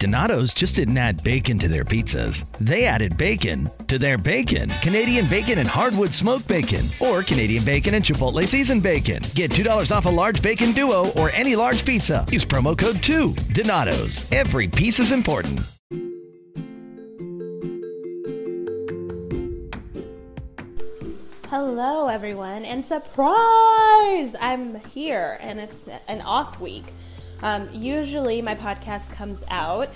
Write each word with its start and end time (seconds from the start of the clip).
Donato's 0.00 0.54
just 0.54 0.76
didn't 0.76 0.96
add 0.96 1.22
bacon 1.22 1.58
to 1.58 1.68
their 1.68 1.84
pizzas. 1.84 2.50
They 2.56 2.86
added 2.86 3.18
bacon 3.18 3.68
to 3.86 3.98
their 3.98 4.16
bacon. 4.16 4.70
Canadian 4.80 5.28
bacon 5.28 5.58
and 5.58 5.68
hardwood 5.68 6.14
smoked 6.14 6.48
bacon, 6.48 6.86
or 7.00 7.22
Canadian 7.22 7.66
bacon 7.66 7.92
and 7.92 8.02
Chipotle 8.02 8.46
seasoned 8.46 8.82
bacon. 8.82 9.22
Get 9.34 9.50
$2 9.50 9.94
off 9.94 10.06
a 10.06 10.08
large 10.08 10.40
bacon 10.40 10.72
duo 10.72 11.10
or 11.18 11.28
any 11.32 11.54
large 11.54 11.84
pizza. 11.84 12.24
Use 12.30 12.46
promo 12.46 12.76
code 12.76 13.02
2. 13.02 13.34
Donato's. 13.52 14.26
Every 14.32 14.68
piece 14.68 14.98
is 14.98 15.12
important. 15.12 15.60
Hello, 21.50 22.08
everyone, 22.08 22.64
and 22.64 22.82
surprise! 22.82 24.34
I'm 24.40 24.80
here, 24.94 25.36
and 25.42 25.60
it's 25.60 25.88
an 26.08 26.22
off 26.22 26.58
week. 26.58 26.84
Um, 27.42 27.68
usually, 27.72 28.42
my 28.42 28.54
podcast 28.54 29.12
comes 29.12 29.42
out 29.48 29.88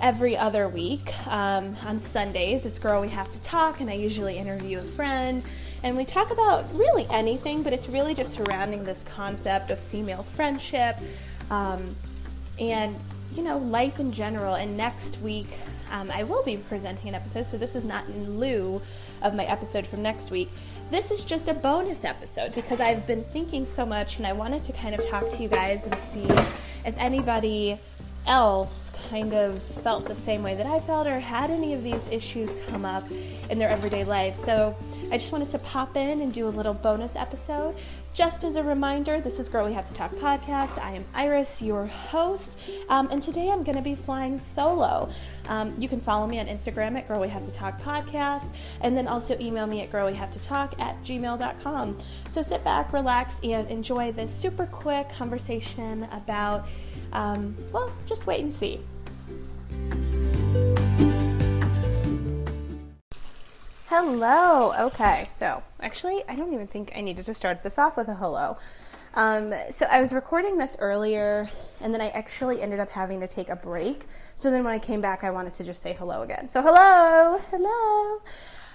every 0.00 0.36
other 0.36 0.68
week 0.68 1.12
um, 1.26 1.76
on 1.84 1.98
Sundays. 1.98 2.64
It's 2.66 2.78
Girl 2.78 3.00
We 3.00 3.08
Have 3.08 3.30
to 3.32 3.42
Talk, 3.42 3.80
and 3.80 3.90
I 3.90 3.94
usually 3.94 4.38
interview 4.38 4.78
a 4.78 4.82
friend. 4.82 5.42
And 5.82 5.96
we 5.96 6.04
talk 6.04 6.30
about 6.30 6.64
really 6.74 7.06
anything, 7.10 7.62
but 7.62 7.72
it's 7.72 7.88
really 7.88 8.14
just 8.14 8.32
surrounding 8.32 8.84
this 8.84 9.04
concept 9.04 9.70
of 9.70 9.78
female 9.78 10.22
friendship 10.22 10.96
um, 11.50 11.94
and, 12.58 12.94
you 13.34 13.42
know, 13.42 13.58
life 13.58 14.00
in 14.00 14.12
general. 14.12 14.54
And 14.54 14.76
next 14.76 15.20
week, 15.20 15.48
um, 15.90 16.10
I 16.10 16.22
will 16.24 16.42
be 16.44 16.56
presenting 16.56 17.08
an 17.08 17.14
episode, 17.14 17.48
so 17.48 17.58
this 17.58 17.74
is 17.74 17.84
not 17.84 18.08
in 18.08 18.38
lieu 18.38 18.80
of 19.22 19.34
my 19.34 19.44
episode 19.44 19.86
from 19.86 20.02
next 20.02 20.30
week. 20.30 20.48
This 20.90 21.10
is 21.10 21.24
just 21.24 21.48
a 21.48 21.54
bonus 21.54 22.04
episode 22.04 22.54
because 22.54 22.80
I've 22.80 23.06
been 23.06 23.24
thinking 23.24 23.66
so 23.66 23.84
much 23.84 24.18
and 24.18 24.26
I 24.26 24.32
wanted 24.32 24.64
to 24.64 24.72
kind 24.72 24.94
of 24.94 25.06
talk 25.08 25.28
to 25.30 25.42
you 25.42 25.48
guys 25.48 25.84
and 25.84 25.94
see 25.96 26.28
if 26.84 26.94
anybody 26.98 27.78
else 28.26 28.92
kind 29.10 29.34
of 29.34 29.62
felt 29.62 30.06
the 30.06 30.14
same 30.14 30.42
way 30.42 30.54
that 30.54 30.66
I 30.66 30.80
felt 30.80 31.06
or 31.06 31.18
had 31.18 31.50
any 31.50 31.74
of 31.74 31.82
these 31.82 32.08
issues 32.10 32.54
come 32.68 32.84
up 32.84 33.04
in 33.50 33.58
their 33.58 33.68
everyday 33.68 34.04
life. 34.04 34.34
So 34.34 34.74
I 35.10 35.18
just 35.18 35.32
wanted 35.32 35.50
to 35.50 35.58
pop 35.58 35.96
in 35.96 36.20
and 36.20 36.32
do 36.32 36.46
a 36.46 36.50
little 36.50 36.74
bonus 36.74 37.14
episode. 37.14 37.76
Just 38.14 38.44
as 38.44 38.56
a 38.56 38.62
reminder, 38.62 39.20
this 39.20 39.38
is 39.38 39.48
Girl 39.48 39.66
We 39.66 39.72
Have 39.72 39.84
to 39.86 39.94
Talk 39.94 40.12
podcast. 40.12 40.78
I 40.82 40.92
am 40.92 41.04
Iris, 41.14 41.60
your 41.60 41.86
host, 41.86 42.58
um, 42.88 43.08
and 43.10 43.22
today 43.22 43.50
I'm 43.50 43.62
going 43.64 43.76
to 43.76 43.82
be 43.82 43.94
flying 43.94 44.40
solo. 44.40 45.10
Um, 45.48 45.74
you 45.78 45.88
can 45.88 46.00
follow 46.00 46.26
me 46.26 46.38
on 46.40 46.46
Instagram 46.46 46.96
at 46.96 47.06
Girl 47.06 47.20
We 47.20 47.28
Have 47.28 47.44
to 47.44 47.52
Talk 47.52 47.80
podcast, 47.80 48.52
and 48.80 48.96
then 48.96 49.06
also 49.06 49.36
email 49.40 49.66
me 49.66 49.82
at 49.82 49.90
Girl 49.92 50.06
We 50.06 50.14
Have 50.14 50.30
to 50.32 50.42
Talk 50.42 50.78
at 50.80 51.00
gmail.com. 51.02 51.98
So 52.30 52.42
sit 52.42 52.64
back, 52.64 52.92
relax, 52.92 53.40
and 53.42 53.68
enjoy 53.70 54.12
this 54.12 54.32
super 54.34 54.66
quick 54.66 55.08
conversation 55.10 56.04
about, 56.12 56.66
um, 57.12 57.56
well, 57.72 57.92
just 58.06 58.26
wait 58.26 58.42
and 58.42 58.54
see. 58.54 58.80
Hello. 63.96 64.72
Okay, 64.86 65.28
so 65.34 65.62
actually, 65.78 66.24
I 66.28 66.34
don't 66.34 66.52
even 66.52 66.66
think 66.66 66.90
I 66.96 67.00
needed 67.00 67.26
to 67.26 67.34
start 67.34 67.62
this 67.62 67.78
off 67.78 67.96
with 67.96 68.08
a 68.08 68.14
hello. 68.14 68.56
Um, 69.14 69.54
so 69.70 69.86
I 69.88 70.00
was 70.00 70.12
recording 70.12 70.58
this 70.58 70.76
earlier, 70.80 71.48
and 71.80 71.94
then 71.94 72.00
I 72.00 72.08
actually 72.08 72.60
ended 72.60 72.80
up 72.80 72.90
having 72.90 73.20
to 73.20 73.28
take 73.28 73.50
a 73.50 73.54
break. 73.54 74.06
So 74.34 74.50
then 74.50 74.64
when 74.64 74.74
I 74.74 74.80
came 74.80 75.00
back, 75.00 75.22
I 75.22 75.30
wanted 75.30 75.54
to 75.54 75.64
just 75.64 75.80
say 75.80 75.92
hello 75.92 76.22
again. 76.22 76.48
So 76.48 76.60
hello, 76.60 77.40
hello. 77.52 78.20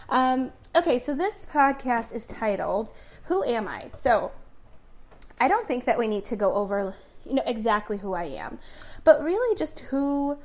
Um, 0.08 0.54
okay, 0.74 1.00
so 1.00 1.14
this 1.14 1.46
podcast 1.46 2.14
is 2.14 2.26
titled 2.26 2.94
"Who 3.24 3.44
Am 3.44 3.68
I?" 3.68 3.90
So 3.92 4.32
I 5.38 5.50
don't 5.50 5.68
think 5.68 5.84
that 5.84 6.00
we 6.00 6.08
need 6.08 6.24
to 6.26 6.38
go 6.38 6.54
over, 6.54 6.96
you 7.26 7.34
know, 7.34 7.44
exactly 7.46 7.98
who 7.98 8.14
I 8.14 8.24
am, 8.24 8.58
but 9.04 9.22
really 9.22 9.54
just 9.58 9.80
who 9.80 10.38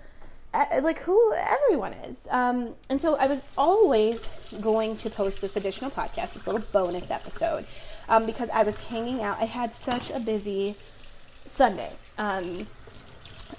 like 0.83 1.01
who 1.01 1.35
everyone 1.35 1.93
is. 1.95 2.29
Um, 2.31 2.75
and 2.89 3.01
so 3.01 3.17
I 3.17 3.27
was 3.27 3.43
always 3.59 4.29
going 4.63 4.97
to 4.99 5.11
post 5.11 5.41
this 5.41 5.57
additional 5.57 5.91
podcast, 5.91 6.35
this 6.35 6.47
little 6.47 6.63
bonus 6.73 7.11
episode, 7.11 7.67
um, 8.09 8.27
because 8.27 8.49
I 8.51 8.63
was 8.63 8.79
hanging 8.79 9.23
out. 9.23 9.39
I 9.41 9.47
had 9.47 9.73
such 9.73 10.11
a 10.11 10.21
busy 10.21 10.75
Sunday. 10.79 11.91
Um, 12.19 12.67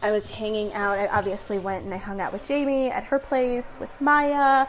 I 0.02 0.12
was 0.12 0.30
hanging 0.30 0.74
out. 0.74 0.98
I 0.98 1.08
obviously 1.08 1.60
went 1.60 1.86
and 1.86 1.94
I 1.94 1.98
hung 1.98 2.20
out 2.20 2.34
with 2.34 2.48
Jamie 2.48 2.90
at 2.90 3.04
her 3.06 3.20
place 3.20 3.78
with 3.80 4.00
Maya 4.02 4.68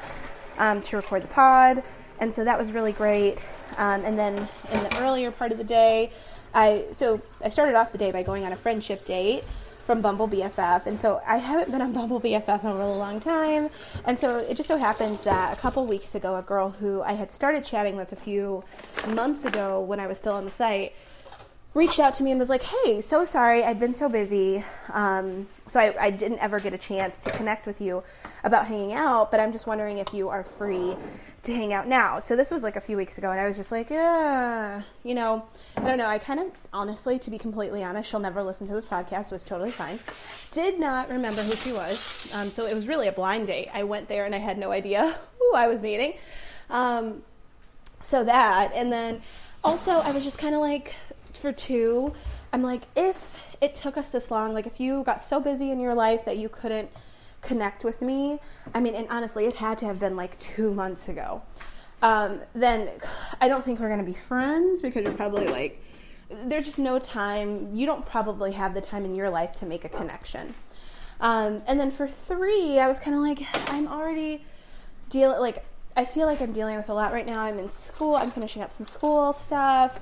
um, 0.59 0.83
to 0.83 0.97
record 0.97 1.23
the 1.23 1.29
pod. 1.29 1.83
And 2.19 2.33
so 2.33 2.45
that 2.45 2.59
was 2.59 2.73
really 2.73 2.93
great. 2.93 3.39
Um, 3.77 4.05
and 4.05 4.19
then 4.19 4.37
in 4.73 4.83
the 4.83 4.99
earlier 5.01 5.31
part 5.31 5.53
of 5.53 5.59
the 5.59 5.65
day, 5.65 6.11
I 6.55 6.85
so 6.93 7.21
I 7.45 7.51
started 7.51 7.75
off 7.75 7.93
the 7.93 7.99
day 7.99 8.11
by 8.11 8.23
going 8.23 8.45
on 8.45 8.53
a 8.53 8.57
friendship 8.57 9.05
date 9.05 9.45
from 9.87 10.03
Bumble 10.03 10.29
BFF, 10.29 10.87
and 10.87 10.99
so 10.99 11.23
I 11.25 11.37
haven't 11.37 11.71
been 11.71 11.81
on 11.81 11.93
Bumble 11.95 12.21
BFF 12.21 12.65
in 12.65 12.71
a 12.71 12.75
really 12.75 12.99
long 12.99 13.21
time. 13.21 13.71
And 14.05 14.19
so 14.19 14.39
it 14.39 14.57
just 14.57 14.69
so 14.69 14.77
happens 14.77 15.23
that 15.23 15.57
a 15.57 15.61
couple 15.61 15.87
weeks 15.87 16.17
ago, 16.17 16.37
a 16.37 16.43
girl 16.43 16.71
who 16.71 17.03
I 17.03 17.13
had 17.13 17.31
started 17.31 17.65
chatting 17.65 17.97
with 17.97 18.11
a 18.11 18.17
few 18.17 18.65
months 19.11 19.45
ago 19.45 19.81
when 19.81 20.01
I 20.01 20.09
was 20.09 20.19
still 20.19 20.33
on 20.33 20.45
the 20.45 20.51
site 20.51 20.93
reached 21.77 22.01
out 22.01 22.15
to 22.15 22.23
me 22.23 22.31
and 22.31 22.41
was 22.41 22.49
like, 22.49 22.63
"Hey, 22.63 23.03
so 23.03 23.25
sorry, 23.27 23.63
I'd 23.63 23.79
been 23.79 23.93
so 23.93 24.09
busy, 24.09 24.65
um, 24.93 25.47
so 25.69 25.79
I, 25.79 25.95
I, 26.07 26.11
didn't 26.11 26.39
ever 26.39 26.59
get 26.59 26.73
a 26.73 26.79
chance 26.79 27.19
to 27.19 27.31
connect 27.31 27.67
with 27.67 27.81
you 27.83 28.03
about 28.45 28.67
hanging 28.67 28.95
out. 28.95 29.31
But 29.31 29.41
I'm 29.41 29.53
just 29.53 29.67
wondering 29.67 29.99
if 29.99 30.15
you 30.15 30.31
are 30.31 30.43
free 30.43 30.97
to 31.43 31.55
hang 31.55 31.75
out 31.75 31.87
now." 31.87 32.19
So 32.19 32.35
this 32.35 32.51
was 32.51 32.63
like 32.63 32.77
a 32.77 32.81
few 32.81 32.97
weeks 32.97 33.19
ago, 33.19 33.31
and 33.31 33.39
I 33.39 33.47
was 33.47 33.59
just 33.59 33.71
like, 33.71 33.91
"Yeah, 33.91 34.83
you 35.05 35.15
know, 35.15 35.45
I 35.77 35.83
don't 35.83 35.99
know. 35.99 36.09
I 36.09 36.19
kind 36.19 36.41
of, 36.41 36.47
honestly, 36.73 37.19
to 37.19 37.31
be 37.31 37.37
completely 37.37 37.85
honest, 37.85 38.09
she'll 38.09 38.21
never 38.21 38.43
listen 38.43 38.67
to 38.69 38.75
this 38.75 38.87
podcast. 38.87 39.31
Was 39.31 39.45
totally 39.45 39.71
fine. 39.71 39.99
Did 40.53 40.81
not 40.81 41.11
remember 41.11 41.43
who 41.43 41.55
she 41.57 41.73
was, 41.73 42.33
um, 42.35 42.51
so 42.51 42.65
it 42.65 42.75
was 42.75 42.89
really 42.89 43.07
a 43.07 43.13
blind 43.13 43.49
date. 43.49 43.69
I 43.75 43.85
went 43.85 44.09
there 44.09 44.25
and 44.25 44.35
I 44.35 44.39
had 44.39 44.57
no 44.57 44.71
idea 44.73 45.15
who 45.39 45.55
I 45.55 45.69
was 45.69 45.83
meeting. 45.83 46.15
Um, 46.71 47.23
so 48.03 48.25
that, 48.25 48.73
and 48.75 48.91
then." 48.91 49.21
Also, 49.65 49.91
I 49.91 50.13
was 50.13 50.23
just 50.23 50.39
kind 50.39 50.55
of 50.55 50.61
like, 50.61 50.95
for 51.37 51.53
two, 51.53 52.13
I'm 52.53 52.63
like, 52.63 52.83
if 52.97 53.37
it 53.61 53.75
took 53.75 53.97
us 53.97 54.11
this 54.11 54.31
long, 54.31 54.55
like 54.55 54.67
if 54.67 54.81
you 54.81 55.05
got 55.05 55.23
so 55.23 55.41
busy 55.41 55.71
in 55.71 55.81
your 55.81 55.95
life 55.95 56.25
that 56.25 56.37
you 56.37 56.49
couldn't 56.49 56.91
connect 57.43 57.85
with 57.85 58.03
me, 58.03 58.39
I 58.75 58.81
mean, 58.81 58.95
and 58.95 59.07
honestly, 59.11 59.47
it 59.47 59.55
had 59.55 59.79
to 59.79 59.87
have 59.87 60.01
been 60.01 60.17
like 60.17 60.39
two 60.39 60.73
months 60.73 61.09
ago. 61.09 61.43
Um, 62.03 62.41
then 62.55 62.91
I 63.41 63.49
don't 63.49 63.65
think 63.65 63.81
we're 63.81 63.89
gonna 63.89 64.03
be 64.03 64.15
friends 64.15 64.83
because 64.83 65.05
you're 65.05 65.15
probably 65.15 65.47
like, 65.49 65.83
there's 66.29 66.67
just 66.67 66.79
no 66.79 66.99
time. 66.99 67.75
You 67.75 67.87
don't 67.87 68.05
probably 68.05 68.53
have 68.53 68.75
the 68.75 68.81
time 68.81 69.05
in 69.05 69.15
your 69.15 69.31
life 69.31 69.55
to 69.57 69.67
make 69.67 69.85
a 69.85 69.89
connection. 69.89 70.55
Um, 71.21 71.63
and 71.67 71.81
then 71.81 71.91
for 71.91 72.07
three, 72.07 72.79
I 72.79 72.89
was 72.89 72.99
kind 72.99 73.17
of 73.17 73.23
like, 73.23 73.47
I'm 73.71 73.89
already 73.89 74.45
dealing, 75.09 75.41
like, 75.41 75.65
I 75.97 76.05
feel 76.05 76.27
like 76.27 76.43
I'm 76.43 76.53
dealing 76.53 76.77
with 76.77 76.91
a 76.91 76.95
lot 76.95 77.13
right 77.13 77.27
now. 77.27 77.41
I'm 77.41 77.59
in 77.59 77.71
school, 77.71 78.17
I'm 78.17 78.31
finishing 78.31 78.61
up 78.61 78.71
some 78.71 78.85
school 78.85 79.33
stuff. 79.33 79.99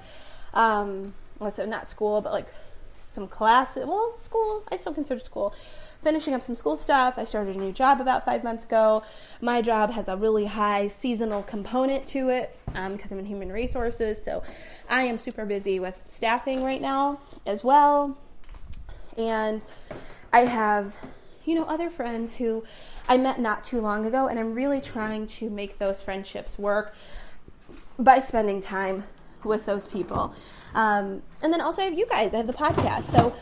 Um, 0.53 1.15
so 1.51 1.67
not 1.67 1.89
school, 1.89 2.21
but 2.21 2.33
like 2.33 2.49
some 2.95 3.29
classes. 3.29 3.85
Well, 3.87 4.15
school. 4.17 4.65
I 4.71 4.77
still 4.77 4.95
consider 4.95 5.21
school. 5.21 5.55
Finishing 6.03 6.35
up 6.35 6.43
some 6.43 6.55
school 6.55 6.77
stuff. 6.77 7.15
I 7.17 7.25
started 7.25 7.57
a 7.57 7.59
new 7.59 7.73
job 7.73 8.01
about 8.01 8.25
five 8.25 8.45
months 8.45 8.65
ago. 8.65 9.03
My 9.41 9.63
job 9.63 9.91
has 9.93 10.09
a 10.09 10.17
really 10.17 10.47
high 10.47 10.89
seasonal 10.89 11.43
component 11.43 12.07
to 12.09 12.29
it 12.29 12.57
because 12.67 12.87
um, 12.87 12.99
I'm 13.11 13.19
in 13.19 13.27
human 13.27 13.51
resources. 13.51 14.23
So 14.23 14.43
I 14.89 15.03
am 15.03 15.19
super 15.19 15.45
busy 15.45 15.81
with 15.81 16.01
staffing 16.07 16.63
right 16.63 16.81
now 16.81 17.21
as 17.47 17.65
well. 17.65 18.17
And 19.17 19.63
I 20.33 20.41
have, 20.41 20.97
you 21.45 21.55
know, 21.55 21.65
other 21.65 21.89
friends 21.89 22.37
who 22.37 22.65
I 23.09 23.17
met 23.17 23.39
not 23.39 23.65
too 23.65 23.81
long 23.81 24.07
ago, 24.07 24.29
and 24.29 24.39
I'm 24.39 24.55
really 24.55 24.81
trying 24.81 25.27
to 25.27 25.51
make 25.51 25.79
those 25.79 26.03
friendships 26.03 26.59
work 26.59 26.95
by 27.99 28.19
spending 28.21 28.61
time 28.61 29.05
with 29.45 29.67
those 29.67 29.87
people. 29.87 30.35
Um, 30.75 31.23
and 31.43 31.53
then 31.53 31.61
also 31.61 31.83
I 31.83 31.87
have 31.87 31.99
you 31.99 32.07
guys. 32.07 32.35
I 32.35 32.39
have 32.39 32.47
the 32.47 32.53
podcast. 32.53 33.05
So, 33.11 33.35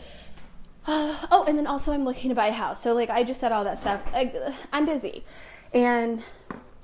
uh, 0.85 1.17
oh, 1.31 1.45
and 1.47 1.57
then 1.57 1.67
also 1.67 1.91
I'm 1.91 2.05
looking 2.05 2.29
to 2.29 2.35
buy 2.35 2.47
a 2.47 2.53
house. 2.53 2.81
So 2.81 2.93
like 2.93 3.09
I 3.09 3.23
just 3.23 3.39
said 3.39 3.51
all 3.51 3.63
that 3.63 3.79
stuff. 3.79 4.01
I, 4.13 4.53
I'm 4.71 4.85
busy, 4.85 5.23
and 5.73 6.23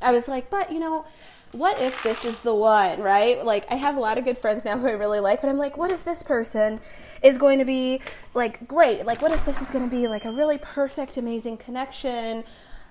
I 0.01 0.11
was 0.11 0.27
like, 0.27 0.49
but 0.49 0.71
you 0.71 0.79
know, 0.79 1.05
what 1.51 1.81
if 1.81 2.03
this 2.03 2.25
is 2.25 2.41
the 2.41 2.53
one, 2.53 3.01
right? 3.01 3.43
Like, 3.43 3.65
I 3.71 3.75
have 3.75 3.97
a 3.97 3.99
lot 3.99 4.17
of 4.17 4.25
good 4.25 4.37
friends 4.37 4.65
now 4.65 4.77
who 4.79 4.87
I 4.87 4.91
really 4.91 5.19
like, 5.19 5.41
but 5.41 5.49
I'm 5.49 5.57
like, 5.57 5.77
what 5.77 5.91
if 5.91 6.03
this 6.05 6.23
person 6.23 6.79
is 7.23 7.37
going 7.37 7.59
to 7.59 7.65
be 7.65 8.01
like 8.33 8.67
great? 8.67 9.05
Like, 9.05 9.21
what 9.21 9.31
if 9.31 9.45
this 9.45 9.61
is 9.61 9.69
going 9.69 9.87
to 9.89 9.93
be 9.93 10.07
like 10.07 10.25
a 10.25 10.31
really 10.31 10.57
perfect, 10.57 11.17
amazing 11.17 11.57
connection, 11.57 12.43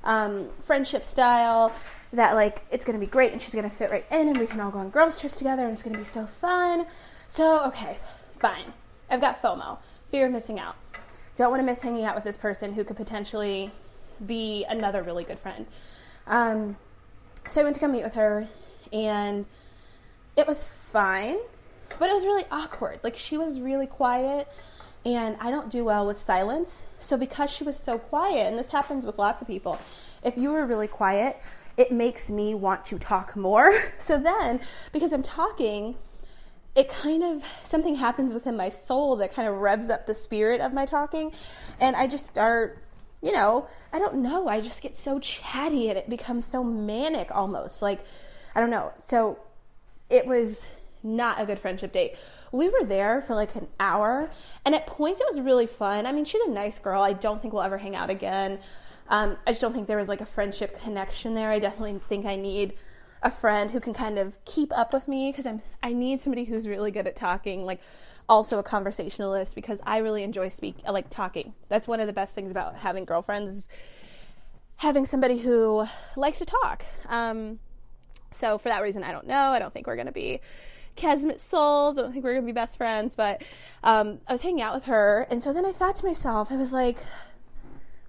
um, 0.04 0.49
friendship 0.61 1.02
style? 1.02 1.75
That 2.14 2.32
like 2.32 2.64
it's 2.70 2.87
going 2.87 2.99
to 2.99 3.04
be 3.04 3.11
great 3.11 3.32
and 3.32 3.43
she's 3.43 3.52
going 3.52 3.69
to 3.69 3.75
fit 3.75 3.90
right 3.90 4.06
in 4.11 4.28
and 4.28 4.38
we 4.38 4.46
can 4.46 4.61
all 4.61 4.70
go 4.70 4.78
on 4.78 4.88
girls 4.88 5.20
trips 5.20 5.37
together 5.37 5.64
and 5.64 5.72
it's 5.75 5.82
going 5.82 5.93
to 5.93 5.99
be 5.99 6.06
so 6.06 6.25
fun. 6.25 6.87
So, 7.28 7.64
okay, 7.66 7.98
fine. 8.38 8.72
I've 9.10 9.20
got 9.20 9.40
FOMO, 9.40 9.78
fear 10.10 10.26
of 10.26 10.32
missing 10.32 10.58
out. 10.58 10.76
don't 11.36 11.50
want 11.50 11.60
to 11.60 11.64
miss 11.64 11.82
hanging 11.82 12.04
out 12.04 12.14
with 12.14 12.25
this 12.25 12.38
person 12.38 12.72
who 12.72 12.84
could 12.84 12.96
potentially 12.96 13.70
be 14.26 14.64
another 14.69 15.02
really 15.02 15.25
good 15.25 15.38
friend. 15.38 15.66
Um, 16.26 16.76
so 17.46 17.60
I 17.60 17.64
went 17.64 17.76
to 17.76 17.80
go 17.80 17.88
meet 17.88 18.02
with 18.02 18.14
her, 18.14 18.48
and 18.92 19.44
it 20.36 20.46
was 20.46 20.64
fine, 20.64 21.36
but 21.98 22.08
it 22.08 22.14
was 22.14 22.25
really 22.25 22.44
awkward. 22.50 23.00
Like 23.02 23.14
she 23.14 23.36
was 23.36 23.60
really 23.60 23.86
quiet, 23.86 24.48
and 25.04 25.36
I 25.38 25.50
don't 25.50 25.70
do 25.70 25.84
well 25.84 26.06
with 26.06 26.20
silence. 26.20 26.82
So 26.98 27.16
because 27.16 27.50
she 27.50 27.62
was 27.62 27.78
so 27.78 27.98
quiet, 27.98 28.46
and 28.46 28.58
this 28.58 28.70
happens 28.70 29.04
with 29.04 29.19
lots 29.19 29.40
of 29.42 29.46
people, 29.46 29.78
if 30.25 30.36
you 30.36 30.50
were 30.50 30.66
really 30.66 30.88
quiet, 30.88 31.38
it 31.76 31.92
makes 31.92 32.28
me 32.28 32.54
want 32.54 32.84
to 32.86 32.98
talk 32.98 33.36
more. 33.36 33.72
So 33.98 34.19
then, 34.19 34.60
because 34.92 35.12
I'm 35.12 35.22
talking, 35.22 35.96
it 36.75 36.88
kind 36.88 37.23
of 37.25 37.44
something 37.62 37.97
happens 37.97 38.32
within 38.32 38.56
my 38.56 38.69
soul 38.69 39.17
that 39.17 39.35
kind 39.35 39.49
of 39.49 39.56
revs 39.56 39.91
up 39.91 40.06
the 40.06 40.15
spirit 40.15 40.61
of 40.61 40.73
my 40.73 40.87
talking, 40.87 41.32
and 41.81 41.97
I 41.97 42.06
just 42.06 42.26
start 42.26 42.82
you 43.23 43.32
know, 43.32 43.67
I 43.93 43.99
don't 43.99 44.17
know. 44.17 44.49
I 44.49 44.61
just 44.61 44.81
get 44.81 44.97
so 44.97 45.19
chatty 45.19 45.88
and 45.88 45.99
it 45.99 46.09
becomes 46.09 46.47
so 46.47 46.62
manic 46.62 47.31
almost. 47.32 47.82
Like, 47.82 48.05
I 48.55 48.61
don't 48.61 48.70
know. 48.70 48.93
So 49.05 49.38
it 50.09 50.26
was 50.26 50.67
not 51.03 51.41
a 51.41 51.47
good 51.47 51.59
friendship 51.59 51.93
date. 51.93 52.15
We 52.53 52.69
were 52.69 52.85
there 52.85 53.21
for 53.23 53.35
like 53.35 53.55
an 53.56 53.69
hour, 53.79 54.31
and 54.64 54.75
at 54.75 54.87
points 54.87 55.21
it 55.21 55.26
was 55.29 55.41
really 55.41 55.67
fun. 55.67 56.06
I 56.06 56.12
mean, 56.12 56.25
she's 56.25 56.43
a 56.47 56.50
nice 56.50 56.79
girl. 56.79 57.03
I 57.03 57.12
don't 57.12 57.43
think 57.43 57.53
we'll 57.53 57.62
ever 57.62 57.79
hang 57.79 57.94
out 57.94 58.11
again. 58.11 58.59
Um, 59.09 59.37
I 59.47 59.50
just 59.50 59.61
don't 59.61 59.73
think 59.73 59.87
there 59.87 59.97
was 59.97 60.09
like 60.09 60.21
a 60.21 60.26
friendship 60.26 60.81
connection 60.81 61.35
there. 61.35 61.50
I 61.50 61.59
definitely 61.59 62.00
think 62.09 62.26
I 62.26 62.37
need 62.37 62.75
a 63.23 63.31
friend 63.31 63.70
who 63.70 63.81
can 63.81 63.94
kind 63.94 64.19
of 64.19 64.43
keep 64.44 64.76
up 64.76 64.93
with 64.93 65.09
me 65.09 65.31
because 65.31 65.47
I'm 65.47 65.62
I 65.82 65.93
need 65.93 66.20
somebody 66.20 66.44
who's 66.44 66.69
really 66.69 66.91
good 66.91 67.06
at 67.06 67.17
talking, 67.17 67.65
like 67.65 67.81
also 68.29 68.59
a 68.59 68.62
conversationalist 68.62 69.55
because 69.55 69.79
I 69.85 69.99
really 69.99 70.23
enjoy 70.23 70.49
speak 70.49 70.76
like 70.88 71.11
talking. 71.11 71.55
That's 71.69 71.88
one 71.88 72.00
of 72.00 72.06
the 72.06 72.12
best 72.12 72.35
things 72.35 72.50
about 72.50 72.76
having 72.76 73.05
girlfriends 73.05 73.69
having 74.79 75.05
somebody 75.05 75.38
who 75.38 75.87
likes 76.17 76.38
to 76.38 76.47
talk. 76.47 76.85
Um, 77.09 77.59
so 78.32 78.59
for 78.59 78.69
that 78.69 78.82
reason, 78.82 79.03
I 79.03 79.12
don't 79.12 79.26
know. 79.26 79.50
I 79.53 79.59
don't 79.59 79.73
think 79.73 79.87
we're 79.87 79.97
going 79.97 80.06
to 80.06 80.12
be 80.12 80.41
Kismet 80.97 81.41
souls. 81.41 81.99
I 81.99 82.03
don't 82.03 82.12
think 82.12 82.25
we're 82.25 82.35
going 82.35 82.44
to 82.44 82.47
be 82.47 82.53
best 82.53 82.76
friends. 82.76 83.14
But 83.14 83.43
um, 83.82 84.21
I 84.29 84.32
was 84.32 84.43
hanging 84.43 84.62
out 84.62 84.75
with 84.75 84.85
her, 84.85 85.26
and 85.31 85.43
so 85.43 85.53
then 85.53 85.67
I 85.67 85.73
thought 85.73 85.97
to 85.97 86.06
myself, 86.06 86.50
I 86.50 86.56
was 86.56 86.73
like, 86.73 86.99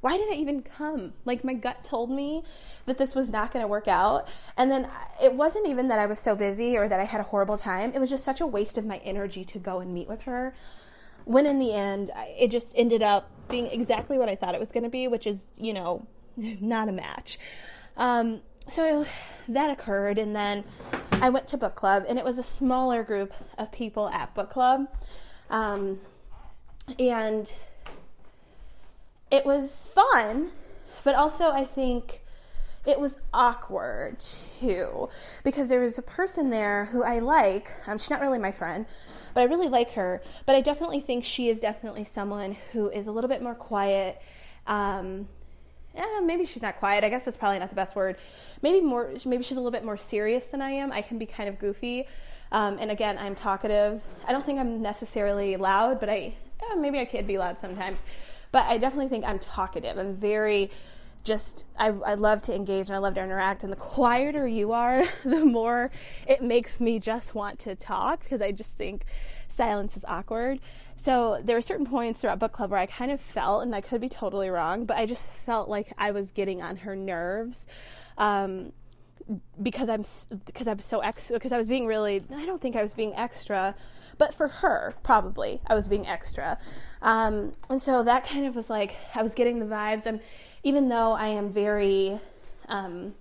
why 0.02 0.18
did 0.18 0.32
I 0.32 0.36
even 0.36 0.62
come? 0.62 1.14
Like 1.26 1.44
my 1.44 1.54
gut 1.54 1.84
told 1.84 2.10
me 2.10 2.44
that 2.86 2.98
this 2.98 3.16
was 3.16 3.30
not 3.30 3.52
going 3.52 3.64
to 3.64 3.68
work 3.68 3.88
out. 3.88 4.28
And 4.58 4.72
then 4.72 4.88
it 5.22 5.34
wasn't 5.34 5.68
even 5.68 5.88
that 5.90 6.00
I 6.00 6.06
was 6.06 6.20
so 6.20 6.36
busy 6.36 6.78
or 6.78 6.88
that 6.88 7.00
I 7.00 7.04
had 7.04 7.20
a 7.20 7.26
horrible 7.26 7.58
time. 7.58 7.94
It 7.94 8.00
was 8.00 8.10
just 8.10 8.24
such 8.24 8.40
a 8.40 8.48
waste 8.48 8.78
of 8.78 8.86
my 8.86 8.98
energy 8.98 9.44
to 9.46 9.60
go 9.60 9.80
and 9.80 9.94
meet 9.94 10.08
with 10.08 10.22
her. 10.22 10.56
When 11.26 11.46
in 11.46 11.60
the 11.60 11.74
end, 11.74 12.12
it 12.16 12.50
just 12.50 12.74
ended 12.78 13.02
up 13.02 13.30
being 13.50 13.68
exactly 13.68 14.18
what 14.18 14.30
I 14.30 14.36
thought 14.36 14.56
it 14.56 14.60
was 14.60 14.72
going 14.72 14.84
to 14.84 14.90
be, 14.90 15.08
which 15.08 15.28
is, 15.28 15.46
you 15.58 15.74
know, 15.74 16.08
not 16.38 16.88
a 16.88 16.94
match. 16.94 17.40
Um, 17.98 18.42
so 18.70 19.06
that 19.48 19.70
occurred, 19.72 20.18
and 20.18 20.36
then 20.36 20.64
I 21.12 21.30
went 21.30 21.48
to 21.50 21.58
book 21.58 21.76
club, 21.76 22.06
and 22.08 22.18
it 22.18 22.24
was 22.24 22.38
a 22.38 22.44
smaller 22.44 23.04
group 23.04 23.34
of 23.58 23.72
people 23.72 24.08
at 24.10 24.34
book 24.36 24.50
club. 24.50 24.88
Um, 25.50 26.00
and 26.98 27.52
it 29.32 29.46
was 29.46 29.90
fun, 29.94 30.52
but 31.04 31.16
also 31.16 31.52
I 31.52 31.66
think 31.66 32.22
it 32.86 33.00
was 33.00 33.20
awkward 33.34 34.20
too 34.20 35.10
because 35.44 35.68
there 35.68 35.82
was 35.82 35.98
a 35.98 36.02
person 36.02 36.50
there 36.50 36.86
who 36.86 37.04
I 37.04 37.20
like. 37.20 37.72
Um, 37.88 37.98
she's 37.98 38.10
not 38.10 38.22
really 38.22 38.40
my 38.40 38.52
friend, 38.52 38.86
but 39.34 39.42
I 39.42 39.44
really 39.46 39.68
like 39.68 39.92
her. 39.92 40.22
But 40.46 40.56
I 40.56 40.62
definitely 40.62 41.02
think 41.02 41.24
she 41.24 41.50
is 41.50 41.60
definitely 41.60 42.04
someone 42.04 42.56
who 42.72 42.90
is 42.90 43.08
a 43.08 43.12
little 43.12 43.30
bit 43.30 43.42
more 43.42 43.56
quiet. 43.56 44.22
Um, 44.66 45.28
maybe 46.24 46.46
she's 46.46 46.62
not 46.62 46.80
quiet. 46.80 47.04
I 47.04 47.10
guess 47.10 47.26
that's 47.26 47.38
probably 47.38 47.60
not 47.60 47.70
the 47.70 47.76
best 47.76 47.96
word. 47.96 48.18
Maybe 48.62 48.82
more. 48.82 49.12
Maybe 49.26 49.44
she's 49.44 49.58
a 49.58 49.60
little 49.60 49.72
bit 49.72 49.84
more 49.84 49.98
serious 49.98 50.48
than 50.48 50.62
I 50.62 50.72
am. 50.72 50.92
I 50.92 51.02
can 51.02 51.18
be 51.18 51.26
kind 51.26 51.50
of 51.50 51.60
goofy, 51.60 52.08
um, 52.52 52.78
and 52.80 52.92
again, 52.92 53.18
I'm 53.18 53.36
talkative. 53.36 54.02
I 54.28 54.32
don't 54.32 54.46
think 54.46 54.60
I'm 54.60 54.82
necessarily 54.82 55.58
loud, 55.58 56.00
but 56.00 56.10
I 56.10 56.34
maybe 56.78 57.00
I 57.00 57.06
could 57.06 57.28
be 57.28 57.38
loud 57.38 57.60
sometimes. 57.60 58.04
But 58.52 58.66
I 58.66 58.78
definitely 58.78 59.10
think 59.10 59.26
I'm 59.26 59.40
talkative. 59.40 59.98
I'm 59.98 60.16
very 60.16 60.72
just 61.24 61.66
I, 61.78 61.88
I 61.88 62.14
love 62.14 62.42
to 62.44 62.56
engage 62.56 62.88
and 62.88 62.96
I 62.96 63.00
love 63.00 63.16
to 63.16 63.24
interact. 63.24 63.64
And 63.64 63.72
the 63.72 63.78
quieter 63.78 64.48
you 64.48 64.72
are 64.72 65.04
the 65.24 65.46
more 65.46 65.92
it 66.28 66.42
makes 66.42 66.80
me 66.80 67.00
just 67.00 67.36
want 67.36 67.60
to 67.60 67.76
talk 67.76 68.24
because 68.24 68.42
I 68.42 68.52
just 68.52 68.78
think 68.78 69.04
silence 69.48 69.98
is 69.98 70.06
awkward. 70.06 70.60
So 70.96 71.40
there 71.44 71.56
were 71.56 71.62
certain 71.62 71.86
points 71.86 72.22
throughout 72.22 72.40
book 72.40 72.52
club 72.52 72.72
where 72.72 72.80
I 72.80 72.86
kind 72.86 73.12
of 73.12 73.22
felt 73.22 73.64
and 73.64 73.74
I 73.74 73.82
could 73.82 74.02
be 74.02 74.10
totally 74.10 74.50
wrong 74.50 74.86
but 74.86 74.98
I 74.98 75.06
just 75.06 75.24
felt 75.24 75.70
like 75.70 75.94
I 75.98 76.12
was 76.12 76.32
getting 76.32 76.62
on 76.62 76.78
her 76.78 76.96
nerves. 76.96 77.66
Um, 78.18 78.74
because 79.62 79.90
I'm 79.90 80.04
because 80.46 80.68
I'm 80.68 80.80
so 80.80 81.00
extra 81.02 81.36
because 81.36 81.52
I 81.52 81.58
was 81.58 81.68
being 81.68 81.86
really 81.86 82.22
I 82.36 82.46
don't 82.46 82.62
think 82.62 82.76
I 82.76 82.82
was 82.82 82.94
being 82.94 83.14
extra 83.16 83.76
but 84.20 84.34
for 84.34 84.50
her, 84.50 84.94
probably, 85.02 85.62
I 85.66 85.74
was 85.74 85.88
being 85.88 86.06
extra. 86.06 86.60
Um, 87.02 87.54
and 87.70 87.82
so 87.82 88.04
that 88.04 88.28
kind 88.28 88.46
of 88.46 88.56
was 88.56 88.70
like, 88.70 88.96
I 89.16 89.24
was 89.24 89.34
getting 89.34 89.60
the 89.60 89.66
vibes. 89.66 90.06
And 90.06 90.20
even 90.62 90.90
though 90.90 91.14
I 91.14 91.28
am 91.28 91.50
very 91.50 92.20
um, 92.68 93.16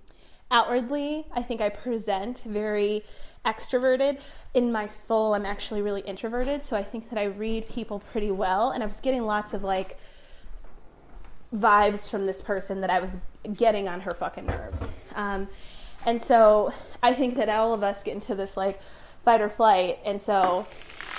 outwardly, 0.50 1.24
I 1.32 1.40
think 1.40 1.60
I 1.60 1.68
present 1.68 2.42
very 2.44 3.04
extroverted. 3.46 4.18
In 4.54 4.72
my 4.72 4.88
soul, 4.88 5.34
I'm 5.34 5.46
actually 5.46 5.82
really 5.82 6.00
introverted. 6.00 6.64
So 6.64 6.76
I 6.76 6.82
think 6.82 7.10
that 7.10 7.18
I 7.18 7.26
read 7.26 7.68
people 7.68 8.00
pretty 8.10 8.32
well. 8.32 8.70
And 8.72 8.82
I 8.82 8.86
was 8.86 8.96
getting 8.96 9.22
lots 9.22 9.54
of 9.54 9.62
like, 9.62 9.96
vibes 11.54 12.10
from 12.10 12.26
this 12.26 12.42
person 12.42 12.82
that 12.82 12.90
I 12.90 13.00
was 13.00 13.16
getting 13.54 13.88
on 13.88 14.00
her 14.00 14.12
fucking 14.12 14.44
nerves. 14.44 14.92
Um, 15.14 15.48
and 16.06 16.22
so 16.22 16.72
I 17.02 17.12
think 17.12 17.36
that 17.36 17.48
all 17.48 17.74
of 17.74 17.82
us 17.82 18.02
get 18.02 18.14
into 18.14 18.34
this 18.34 18.56
like 18.56 18.80
fight 19.24 19.40
or 19.40 19.48
flight. 19.48 19.98
And 20.04 20.20
so 20.20 20.66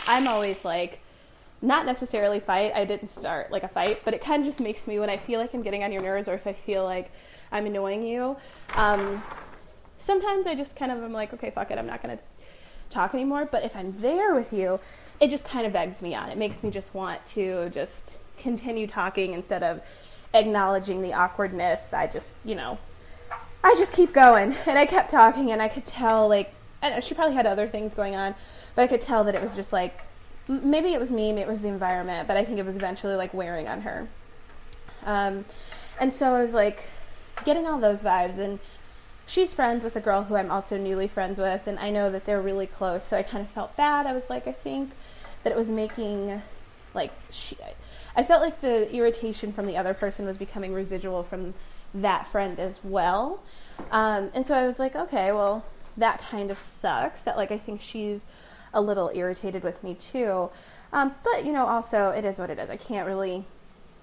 I'm 0.07 0.27
always 0.27 0.65
like, 0.65 0.99
not 1.61 1.85
necessarily 1.85 2.39
fight. 2.39 2.71
I 2.73 2.85
didn't 2.85 3.09
start 3.09 3.51
like 3.51 3.63
a 3.63 3.67
fight, 3.67 4.01
but 4.05 4.13
it 4.13 4.21
kind 4.23 4.41
of 4.41 4.47
just 4.47 4.59
makes 4.59 4.87
me 4.87 4.99
when 4.99 5.09
I 5.09 5.17
feel 5.17 5.39
like 5.39 5.53
I'm 5.53 5.61
getting 5.61 5.83
on 5.83 5.91
your 5.91 6.01
nerves 6.01 6.27
or 6.27 6.33
if 6.33 6.47
I 6.47 6.53
feel 6.53 6.83
like 6.83 7.11
I'm 7.51 7.65
annoying 7.65 8.05
you. 8.05 8.37
Um, 8.75 9.21
sometimes 9.97 10.47
I 10.47 10.55
just 10.55 10.75
kind 10.75 10.91
of 10.91 11.03
am 11.03 11.11
like, 11.11 11.33
okay, 11.33 11.51
fuck 11.51 11.69
it, 11.71 11.77
I'm 11.77 11.85
not 11.85 12.01
gonna 12.01 12.19
talk 12.89 13.13
anymore. 13.13 13.47
But 13.51 13.63
if 13.63 13.75
I'm 13.75 13.99
there 14.01 14.33
with 14.33 14.53
you, 14.53 14.79
it 15.19 15.29
just 15.29 15.45
kind 15.45 15.67
of 15.67 15.73
begs 15.73 16.01
me 16.01 16.15
on. 16.15 16.29
It 16.29 16.37
makes 16.37 16.63
me 16.63 16.71
just 16.71 16.93
want 16.93 17.23
to 17.27 17.69
just 17.69 18.17
continue 18.37 18.87
talking 18.87 19.33
instead 19.33 19.63
of 19.63 19.81
acknowledging 20.33 21.01
the 21.01 21.13
awkwardness. 21.13 21.91
I 21.91 22.07
just, 22.07 22.33
you 22.45 22.55
know, 22.55 22.77
I 23.63 23.75
just 23.78 23.94
keep 23.94 24.13
going. 24.13 24.56
And 24.66 24.78
I 24.78 24.86
kept 24.86 25.12
talking, 25.12 25.51
and 25.51 25.62
I 25.62 25.68
could 25.68 25.86
tell, 25.86 26.28
like, 26.28 26.54
I 26.82 26.89
know, 26.89 27.00
she 27.00 27.13
probably 27.13 27.36
had 27.36 27.46
other 27.46 27.68
things 27.68 27.94
going 27.94 28.16
on, 28.16 28.36
but 28.75 28.84
I 28.84 28.88
could 28.88 29.01
tell 29.01 29.24
that 29.25 29.36
it 29.36 29.42
was 29.42 29.56
just 29.56 29.74
like 29.74 30.00
maybe 30.50 30.94
it 30.94 31.00
was 31.00 31.12
me, 31.12 31.32
maybe 31.32 31.42
it 31.42 31.48
was 31.48 31.62
the 31.62 31.68
environment, 31.68 32.28
but 32.28 32.36
I 32.36 32.44
think 32.44 32.58
it 32.58 32.66
was 32.66 32.75
eventually 32.75 33.16
like 33.16 33.34
wearing 33.34 33.68
on 33.68 33.82
her. 33.82 34.08
Um, 35.06 35.46
and 36.01 36.12
so 36.12 36.34
I 36.34 36.42
was 36.42 36.54
like 36.54 36.89
getting 37.46 37.68
all 37.68 37.80
those 37.80 38.01
vibes, 38.01 38.39
and 38.39 38.60
she's 39.28 39.54
friends 39.54 39.84
with 39.84 39.96
a 39.96 40.01
girl 40.01 40.24
who 40.24 40.36
I'm 40.36 40.50
also 40.50 40.78
newly 40.78 41.08
friends 41.08 41.38
with, 41.38 41.68
and 41.68 41.78
I 41.80 41.92
know 41.92 42.10
that 42.12 42.25
they're 42.25 42.42
really 42.42 42.68
close, 42.68 43.04
so 43.04 43.18
I 43.18 43.24
kind 43.24 43.44
of 43.44 43.50
felt 43.50 43.78
bad. 43.78 44.08
I 44.08 44.13
was 44.13 44.30
like, 44.30 44.48
I 44.48 44.51
think 44.51 44.92
that 45.44 45.51
it 45.51 45.58
was 45.58 45.70
making 45.70 46.42
like 46.94 47.12
she, 47.30 47.56
I 48.19 48.23
felt 48.23 48.41
like 48.41 48.59
the 48.59 48.93
irritation 48.93 49.53
from 49.53 49.65
the 49.65 49.77
other 49.77 49.93
person 49.93 50.25
was 50.25 50.35
becoming 50.35 50.73
residual 50.73 51.23
from 51.23 51.53
that 51.93 52.27
friend 52.27 52.59
as 52.59 52.81
well. 52.83 53.41
Um, 53.91 54.29
and 54.33 54.45
so 54.45 54.55
I 54.55 54.67
was 54.67 54.77
like, 54.77 54.93
okay, 54.93 55.31
well, 55.31 55.63
that 55.95 56.19
kind 56.19 56.51
of 56.51 56.57
sucks. 56.57 57.21
That 57.21 57.38
like 57.38 57.49
I 57.49 57.57
think 57.57 57.79
she's 57.79 58.25
a 58.73 58.81
little 58.81 59.09
irritated 59.13 59.63
with 59.63 59.81
me 59.85 59.93
too. 59.93 60.49
Um, 60.91 61.15
but 61.23 61.45
you 61.45 61.53
know, 61.53 61.65
also 61.65 62.09
it 62.09 62.25
is 62.25 62.39
what 62.39 62.49
it 62.49 62.59
is. 62.59 62.69
I 62.69 62.75
can't 62.75 63.07
really. 63.07 63.45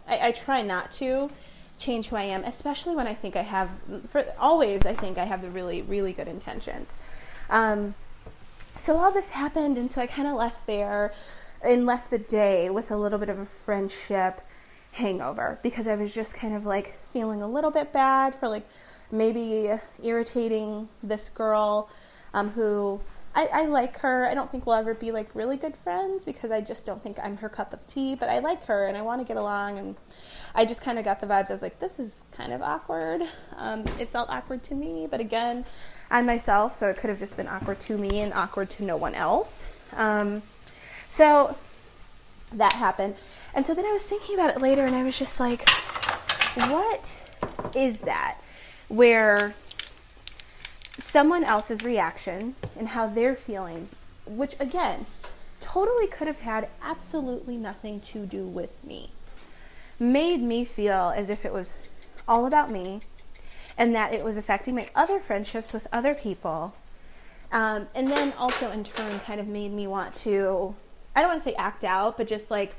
I, 0.09 0.29
I, 0.29 0.33
try 0.33 0.63
not 0.63 0.93
to 0.93 1.31
change 1.79 2.09
who 2.09 2.17
I 2.17 2.23
am, 2.23 2.43
especially 2.45 2.97
when 2.97 3.07
I 3.07 3.13
think 3.13 3.37
I 3.37 3.43
have. 3.43 3.69
For 4.09 4.25
always, 4.41 4.87
I 4.87 4.95
think 4.95 5.19
I 5.19 5.25
have 5.25 5.43
the 5.43 5.51
really, 5.51 5.83
really 5.83 6.15
good 6.15 6.27
intentions. 6.27 6.97
Um, 7.51 7.95
so 8.81 8.97
all 8.97 9.13
this 9.13 9.29
happened, 9.29 9.77
and 9.77 9.91
so 9.91 10.01
I 10.01 10.07
kind 10.07 10.27
of 10.27 10.37
left 10.37 10.67
there 10.67 11.13
and 11.63 11.87
left 11.87 12.11
the 12.11 12.19
day 12.19 12.71
with 12.71 12.91
a 12.91 12.97
little 12.97 13.19
bit 13.19 13.29
of 13.29 13.39
a 13.39 13.47
friendship 13.47 14.41
hangover 14.93 15.59
because 15.63 15.87
I 15.87 15.95
was 15.95 16.15
just 16.15 16.35
kind 16.35 16.55
of 16.55 16.65
like 16.65 16.99
feeling 17.13 17.43
a 17.43 17.49
little 17.49 17.71
bit 17.71 17.93
bad 17.93 18.35
for 18.35 18.49
like 18.49 18.67
maybe 19.11 19.73
irritating 20.03 20.89
this 21.03 21.29
girl 21.29 21.89
um, 22.35 22.51
who 22.51 23.01
I, 23.37 23.49
I 23.53 23.65
like 23.67 23.99
her. 23.99 24.27
I 24.27 24.33
don't 24.33 24.51
think 24.51 24.65
we'll 24.65 24.77
ever 24.77 24.95
be 24.95 25.13
like 25.13 25.29
really 25.35 25.59
good 25.59 25.77
friends 25.77 26.25
because 26.25 26.51
I 26.51 26.63
just 26.63 26.87
don't 26.87 27.03
think 27.03 27.19
I'm 27.23 27.37
her 27.37 27.51
cup 27.51 27.75
of 27.75 27.87
tea. 27.87 28.15
But 28.15 28.31
I 28.31 28.39
like 28.39 28.65
her 28.65 28.87
and 28.87 28.97
I 28.97 29.03
want 29.03 29.21
to 29.21 29.29
get 29.29 29.37
along. 29.37 29.79
And 29.79 29.97
I 30.55 30.65
just 30.65 30.81
kind 30.81 30.99
of 30.99 31.05
got 31.05 31.21
the 31.21 31.27
vibes. 31.27 31.51
I 31.51 31.53
was 31.53 31.61
like, 31.61 31.79
this 31.79 31.99
is 31.99 32.25
kind 32.33 32.55
of 32.55 32.63
awkward. 32.63 33.21
Um, 33.57 33.81
it 34.01 34.09
felt 34.09 34.31
awkward 34.31 34.63
to 34.65 34.75
me, 34.75 35.07
but 35.11 35.21
again, 35.21 35.67
I'm 36.11 36.25
myself, 36.25 36.75
so 36.75 36.89
it 36.89 36.97
could 36.97 37.11
have 37.11 37.19
just 37.19 37.37
been 37.37 37.47
awkward 37.47 37.79
to 37.81 37.99
me 37.99 38.21
and 38.21 38.33
awkward 38.33 38.71
to 38.71 38.85
no 38.85 38.97
one 38.97 39.15
else. 39.15 39.65
Um, 39.93 40.43
so 41.17 41.57
that 42.53 42.75
happened. 42.75 43.15
And 43.55 43.65
so 43.65 43.75
then 43.75 43.87
I 43.87 43.93
was 43.93 44.03
thinking 44.03 44.35
about 44.35 44.51
it 44.51 44.61
later 44.61 44.85
and 44.85 44.95
I 44.95 45.03
was 45.03 45.19
just 45.19 45.41
like, 45.41 45.69
what 46.57 47.05
is 47.75 48.03
that? 48.03 48.37
Where 48.89 49.55
someone 50.99 51.43
else's 51.43 51.83
reaction 51.83 52.55
and 52.79 52.89
how 52.89 53.07
they're 53.07 53.35
feeling, 53.35 53.89
which 54.27 54.55
again, 54.61 55.07
totally 55.61 56.07
could 56.07 56.27
have 56.27 56.41
had 56.41 56.69
absolutely 56.83 57.57
nothing 57.57 58.01
to 58.01 58.27
do 58.27 58.45
with 58.45 58.85
me, 58.85 59.11
made 59.99 60.43
me 60.43 60.65
feel 60.65 61.15
as 61.17 61.31
if 61.31 61.47
it 61.47 61.53
was 61.53 61.73
all 62.29 62.45
about 62.45 62.71
me 62.71 63.01
and 63.79 63.95
that 63.95 64.13
it 64.13 64.23
was 64.23 64.37
affecting 64.37 64.75
my 64.75 64.89
other 64.95 65.19
friendships 65.19 65.73
with 65.73 65.87
other 65.93 66.15
people. 66.15 66.75
Um, 67.53 67.89
and 67.95 68.09
then 68.09 68.33
also 68.39 68.71
in 68.71 68.85
turn 68.85 69.19
kind 69.21 69.41
of 69.41 69.47
made 69.47 69.73
me 69.73 69.87
want 69.87 70.15
to, 70.17 70.75
I 71.17 71.23
don't 71.23 71.31
want 71.31 71.43
to 71.43 71.49
say 71.49 71.57
act 71.57 71.83
out, 71.83 72.17
but 72.17 72.29
just 72.29 72.51
like 72.51 72.77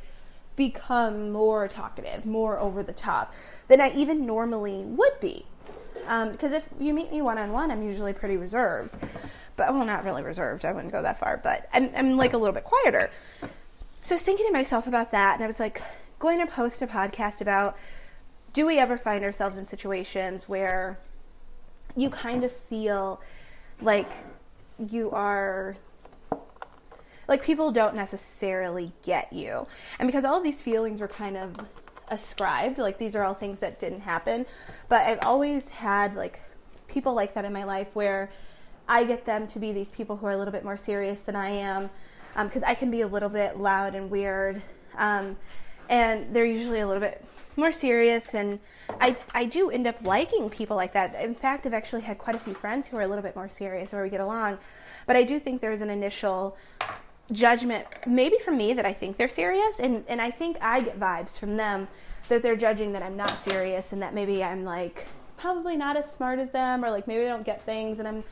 become 0.56 1.32
more 1.32 1.68
talkative, 1.68 2.26
more 2.26 2.60
over 2.60 2.84
the 2.84 2.94
top 2.94 3.34
than 3.68 3.82
I 3.82 3.92
even 3.94 4.26
normally 4.26 4.84
would 4.84 5.20
be. 5.20 5.46
Because 5.96 6.52
um, 6.52 6.54
if 6.54 6.64
you 6.80 6.94
meet 6.94 7.12
me 7.12 7.22
one 7.22 7.38
on 7.38 7.52
one, 7.52 7.72
I'm 7.72 7.84
usually 7.84 8.14
pretty 8.14 8.38
reserved. 8.38 8.96
But, 9.58 9.74
well, 9.74 9.84
not 9.84 10.06
really 10.06 10.24
reserved. 10.24 10.64
I 10.64 10.72
wouldn't 10.72 10.94
go 10.94 11.02
that 11.02 11.20
far. 11.20 11.42
But 11.44 11.68
I'm, 11.74 11.90
I'm 11.96 12.16
like 12.16 12.34
a 12.34 12.38
little 12.38 12.54
bit 12.54 12.64
quieter. 12.64 13.10
So 13.42 14.12
I 14.12 14.14
was 14.14 14.22
thinking 14.22 14.46
to 14.46 14.54
myself 14.54 14.88
about 14.88 15.12
that, 15.12 15.36
and 15.36 15.44
I 15.44 15.48
was 15.48 15.60
like, 15.60 15.82
going 16.20 16.40
to 16.40 16.48
post 16.48 16.82
a 16.82 16.88
podcast 16.88 17.42
about 17.42 17.78
do 18.54 18.66
we 18.66 18.80
ever 18.80 18.98
find 18.98 19.24
ourselves 19.24 19.58
in 19.58 19.66
situations 19.66 20.50
where 20.50 20.98
you 21.96 22.10
kind 22.10 22.44
of 22.44 22.52
feel 22.52 23.22
like 23.82 24.10
you 24.80 25.12
are 25.12 25.76
like 27.28 27.44
people 27.44 27.72
don't 27.72 27.96
necessarily 27.96 28.92
get 29.04 29.32
you 29.32 29.66
and 30.00 30.08
because 30.08 30.26
all 30.26 30.42
these 30.42 30.62
feelings 30.62 31.02
were 31.02 31.08
kind 31.08 31.38
of 31.38 31.56
ascribed 32.10 32.78
like 32.78 32.98
these 32.98 33.16
are 33.16 33.24
all 33.24 33.34
things 33.34 33.60
that 33.60 33.80
didn't 33.80 34.02
happen 34.02 34.46
but 34.88 35.02
i've 35.02 35.20
always 35.26 35.70
had 35.70 36.16
like 36.16 36.40
people 36.88 37.14
like 37.14 37.34
that 37.34 37.44
in 37.44 37.52
my 37.52 37.64
life 37.64 37.88
where 37.94 38.30
i 38.88 39.04
get 39.04 39.26
them 39.26 39.46
to 39.46 39.60
be 39.60 39.74
these 39.74 39.92
people 39.92 40.16
who 40.16 40.26
are 40.26 40.32
a 40.32 40.38
little 40.38 40.54
bit 40.54 40.64
more 40.64 40.78
serious 40.78 41.22
than 41.22 41.36
i 41.36 41.50
am 41.50 41.90
because 42.44 42.64
um, 42.64 42.70
i 42.70 42.74
can 42.74 42.90
be 42.90 43.02
a 43.02 43.08
little 43.08 43.30
bit 43.30 43.58
loud 43.58 43.94
and 43.94 44.10
weird 44.10 44.62
um, 44.98 45.36
and 45.90 46.34
they're 46.34 46.46
usually 46.46 46.80
a 46.80 46.88
little 46.88 47.02
bit 47.02 47.24
more 47.58 47.72
serious 47.72 48.34
and 48.34 48.60
I, 49.02 49.18
I 49.34 49.46
do 49.46 49.70
end 49.70 49.88
up 49.88 49.98
liking 50.06 50.50
people 50.50 50.76
like 50.76 50.94
that. 50.94 51.16
In 51.16 51.36
fact, 51.36 51.66
I've 51.66 51.74
actually 51.74 52.04
had 52.04 52.18
quite 52.18 52.36
a 52.36 52.40
few 52.40 52.54
friends 52.54 52.88
who 52.88 52.98
are 52.98 53.02
a 53.02 53.08
little 53.08 53.24
bit 53.24 53.36
more 53.36 53.50
serious 53.50 53.92
where 53.92 54.04
we 54.04 54.10
get 54.10 54.22
along. 54.22 54.60
But 55.06 55.16
I 55.16 55.24
do 55.24 55.40
think 55.40 55.62
there's 55.62 55.82
an 55.82 55.90
initial 55.90 56.58
judgment, 57.32 57.86
maybe 58.06 58.38
from 58.44 58.58
me, 58.58 58.74
that 58.74 58.86
I 58.86 58.94
think 58.94 59.18
they're 59.18 59.30
serious. 59.30 59.80
And, 59.80 60.04
and 60.08 60.22
I 60.22 60.32
think 60.32 60.58
I 60.62 60.82
get 60.82 61.00
vibes 61.00 61.38
from 61.38 61.58
them 61.58 61.88
that 62.30 62.44
they're 62.44 62.56
judging 62.56 62.94
that 62.94 63.04
I'm 63.04 63.18
not 63.18 63.44
serious 63.44 63.94
and 63.94 64.02
that 64.02 64.14
maybe 64.14 64.44
I'm 64.44 64.64
like 64.64 65.08
probably 65.38 65.78
not 65.78 65.96
as 65.96 66.12
smart 66.12 66.40
as 66.40 66.52
them 66.52 66.84
or 66.84 66.92
like 66.92 67.08
maybe 67.08 67.24
I 67.24 67.30
don't 67.30 67.46
get 67.46 67.62
things. 67.62 68.00
And 68.00 68.08
I'm 68.08 68.24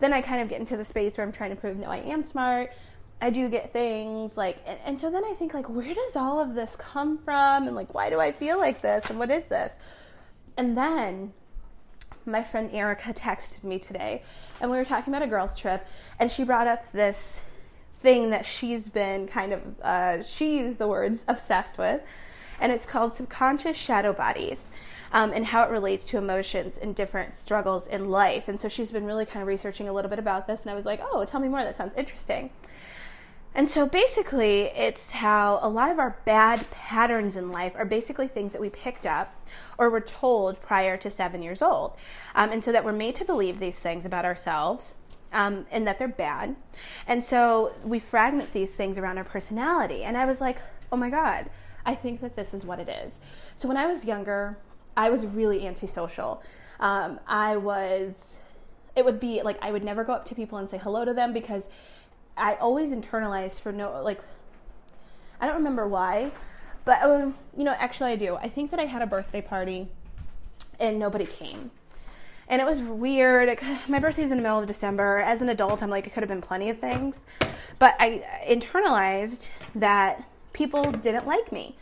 then 0.00 0.12
I 0.12 0.22
kind 0.22 0.40
of 0.40 0.48
get 0.48 0.60
into 0.60 0.76
the 0.76 0.84
space 0.84 1.16
where 1.16 1.26
I'm 1.26 1.32
trying 1.32 1.50
to 1.50 1.56
prove, 1.56 1.76
no, 1.76 1.88
I 1.88 1.98
am 1.98 2.22
smart. 2.22 2.72
I 3.20 3.28
do 3.28 3.50
get 3.50 3.72
things 3.72 4.36
like, 4.36 4.58
and, 4.66 4.78
and, 4.86 4.98
so 4.98 5.10
then 5.10 5.24
I 5.26 5.34
think 5.34 5.52
like, 5.52 5.68
where 5.68 5.92
does 5.92 6.16
all 6.16 6.40
of 6.40 6.54
this 6.54 6.74
come 6.76 7.18
from? 7.18 7.66
And 7.66 7.76
like, 7.76 7.94
why 7.94 8.08
do 8.08 8.18
I 8.18 8.32
feel 8.32 8.58
like 8.58 8.80
this? 8.80 9.10
And 9.10 9.18
what 9.18 9.30
is 9.30 9.48
this? 9.48 9.74
And 10.56 10.76
then 10.76 11.34
my 12.24 12.42
friend 12.42 12.70
Erica 12.72 13.12
texted 13.14 13.62
me 13.62 13.78
today, 13.78 14.22
and 14.60 14.70
we 14.70 14.78
were 14.78 14.86
talking 14.86 15.12
about 15.12 15.22
a 15.22 15.30
girls' 15.30 15.56
trip, 15.58 15.86
and 16.18 16.30
she 16.32 16.44
brought 16.44 16.66
up 16.66 16.90
this 16.92 17.40
thing 18.02 18.30
that 18.30 18.46
she's 18.46 18.88
been 18.88 19.26
kind 19.26 19.52
of, 19.52 19.80
uh, 19.82 20.22
she 20.22 20.58
used 20.58 20.78
the 20.78 20.88
words 20.88 21.24
obsessed 21.28 21.78
with, 21.78 22.00
and 22.60 22.72
it's 22.72 22.86
called 22.86 23.14
subconscious 23.14 23.76
shadow 23.76 24.12
bodies. 24.12 24.68
Um, 25.12 25.32
and 25.32 25.44
how 25.44 25.64
it 25.64 25.70
relates 25.70 26.04
to 26.06 26.18
emotions 26.18 26.78
and 26.80 26.94
different 26.94 27.34
struggles 27.34 27.88
in 27.88 28.10
life. 28.10 28.46
And 28.46 28.60
so 28.60 28.68
she's 28.68 28.92
been 28.92 29.04
really 29.04 29.26
kind 29.26 29.42
of 29.42 29.48
researching 29.48 29.88
a 29.88 29.92
little 29.92 30.08
bit 30.08 30.20
about 30.20 30.46
this, 30.46 30.62
and 30.62 30.70
I 30.70 30.74
was 30.74 30.86
like, 30.86 31.00
oh, 31.02 31.24
tell 31.24 31.40
me 31.40 31.48
more. 31.48 31.64
That 31.64 31.74
sounds 31.76 31.94
interesting. 31.96 32.50
And 33.54 33.68
so 33.68 33.86
basically, 33.86 34.66
it's 34.76 35.10
how 35.10 35.58
a 35.62 35.68
lot 35.68 35.90
of 35.90 35.98
our 35.98 36.16
bad 36.24 36.70
patterns 36.70 37.34
in 37.34 37.50
life 37.50 37.72
are 37.74 37.84
basically 37.84 38.28
things 38.28 38.52
that 38.52 38.60
we 38.60 38.70
picked 38.70 39.04
up 39.04 39.34
or 39.76 39.90
were 39.90 40.00
told 40.00 40.60
prior 40.62 40.96
to 40.98 41.10
seven 41.10 41.42
years 41.42 41.60
old. 41.60 41.96
Um, 42.36 42.52
and 42.52 42.62
so 42.62 42.70
that 42.70 42.84
we're 42.84 42.92
made 42.92 43.16
to 43.16 43.24
believe 43.24 43.58
these 43.58 43.80
things 43.80 44.06
about 44.06 44.24
ourselves 44.24 44.94
um, 45.32 45.66
and 45.70 45.86
that 45.86 45.98
they're 45.98 46.08
bad. 46.08 46.56
And 47.06 47.22
so 47.22 47.74
we 47.84 47.98
fragment 47.98 48.52
these 48.52 48.72
things 48.72 48.98
around 48.98 49.18
our 49.18 49.24
personality. 49.24 50.02
And 50.04 50.16
I 50.16 50.24
was 50.24 50.40
like, 50.40 50.58
oh 50.92 50.96
my 50.96 51.10
God, 51.10 51.50
I 51.86 51.94
think 51.94 52.20
that 52.20 52.36
this 52.36 52.52
is 52.52 52.64
what 52.64 52.80
it 52.80 52.88
is. 52.88 53.18
So 53.56 53.68
when 53.68 53.76
I 53.76 53.86
was 53.86 54.04
younger, 54.04 54.58
I 54.96 55.10
was 55.10 55.24
really 55.26 55.66
antisocial. 55.66 56.42
Um, 56.78 57.20
I 57.26 57.56
was, 57.56 58.38
it 58.96 59.04
would 59.04 59.20
be 59.20 59.42
like, 59.42 59.58
I 59.62 59.70
would 59.70 59.84
never 59.84 60.04
go 60.04 60.12
up 60.12 60.24
to 60.26 60.34
people 60.34 60.58
and 60.58 60.68
say 60.68 60.78
hello 60.78 61.04
to 61.04 61.14
them 61.14 61.32
because 61.32 61.68
I 62.36 62.54
always 62.54 62.90
internalized 62.90 63.60
for 63.60 63.70
no 63.70 64.02
like 64.02 64.20
I 65.40 65.46
don't 65.46 65.56
remember 65.56 65.86
why, 65.86 66.32
but 66.84 67.02
um, 67.02 67.34
you 67.56 67.64
know, 67.64 67.74
actually 67.78 68.12
I 68.12 68.16
do. 68.16 68.36
I 68.36 68.48
think 68.48 68.70
that 68.70 68.80
I 68.80 68.84
had 68.84 69.02
a 69.02 69.06
birthday 69.06 69.40
party 69.40 69.88
and 70.78 70.98
nobody 70.98 71.26
came. 71.26 71.70
And 72.50 72.60
it 72.60 72.64
was 72.64 72.82
weird. 72.82 73.58
My 73.88 74.00
birthday's 74.00 74.32
in 74.32 74.36
the 74.36 74.42
middle 74.42 74.58
of 74.58 74.66
December. 74.66 75.20
As 75.20 75.40
an 75.40 75.48
adult, 75.48 75.82
I'm 75.84 75.88
like, 75.88 76.08
it 76.08 76.12
could 76.12 76.24
have 76.24 76.28
been 76.28 76.42
plenty 76.42 76.68
of 76.68 76.80
things. 76.80 77.24
But 77.78 77.94
I 78.00 78.24
internalized 78.46 79.48
that 79.76 80.24
people 80.52 80.90
didn't 80.90 81.28
like 81.28 81.52
me. 81.52 81.76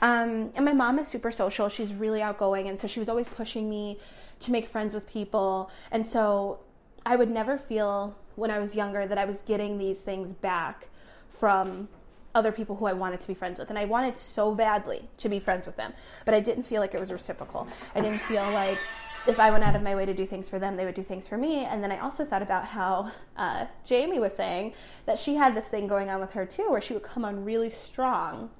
Um, 0.00 0.50
and 0.56 0.64
my 0.64 0.72
mom 0.72 0.98
is 0.98 1.08
super 1.08 1.30
social. 1.30 1.68
She's 1.68 1.92
really 1.92 2.22
outgoing. 2.22 2.68
And 2.68 2.80
so 2.80 2.88
she 2.88 3.00
was 3.00 3.10
always 3.10 3.28
pushing 3.28 3.68
me 3.68 3.98
to 4.40 4.50
make 4.50 4.66
friends 4.66 4.94
with 4.94 5.06
people. 5.06 5.70
And 5.90 6.06
so 6.06 6.60
I 7.04 7.16
would 7.16 7.30
never 7.30 7.58
feel 7.58 8.16
when 8.34 8.50
I 8.50 8.58
was 8.58 8.74
younger 8.74 9.06
that 9.06 9.18
I 9.18 9.26
was 9.26 9.42
getting 9.46 9.76
these 9.76 9.98
things 9.98 10.32
back 10.32 10.88
from 11.28 11.88
other 12.34 12.50
people 12.50 12.76
who 12.76 12.86
I 12.86 12.94
wanted 12.94 13.20
to 13.20 13.28
be 13.28 13.34
friends 13.34 13.58
with. 13.58 13.68
And 13.68 13.78
I 13.78 13.84
wanted 13.84 14.18
so 14.18 14.54
badly 14.54 15.08
to 15.18 15.28
be 15.28 15.38
friends 15.38 15.66
with 15.66 15.76
them, 15.76 15.92
but 16.24 16.34
I 16.34 16.40
didn't 16.40 16.64
feel 16.64 16.80
like 16.80 16.94
it 16.94 16.98
was 16.98 17.12
reciprocal. 17.12 17.68
I 17.94 18.00
didn't 18.00 18.22
feel 18.22 18.50
like 18.50 18.78
if 19.26 19.40
I 19.40 19.50
went 19.50 19.64
out 19.64 19.74
of 19.74 19.82
my 19.82 19.94
way 19.94 20.04
to 20.04 20.14
do 20.14 20.26
things 20.26 20.48
for 20.48 20.58
them, 20.58 20.76
they 20.76 20.84
would 20.84 20.94
do 20.94 21.02
things 21.02 21.26
for 21.26 21.36
me. 21.36 21.64
And 21.64 21.82
then 21.82 21.90
I 21.90 21.98
also 21.98 22.24
thought 22.24 22.42
about 22.42 22.66
how 22.66 23.10
uh, 23.36 23.66
Jamie 23.84 24.18
was 24.18 24.34
saying 24.34 24.74
that 25.06 25.18
she 25.18 25.34
had 25.36 25.56
this 25.56 25.66
thing 25.66 25.86
going 25.86 26.10
on 26.10 26.20
with 26.20 26.32
her 26.32 26.44
too, 26.44 26.70
where 26.70 26.80
she 26.80 26.92
would 26.92 27.02
come 27.02 27.24
on 27.24 27.44
really 27.44 27.70
strong 27.70 28.50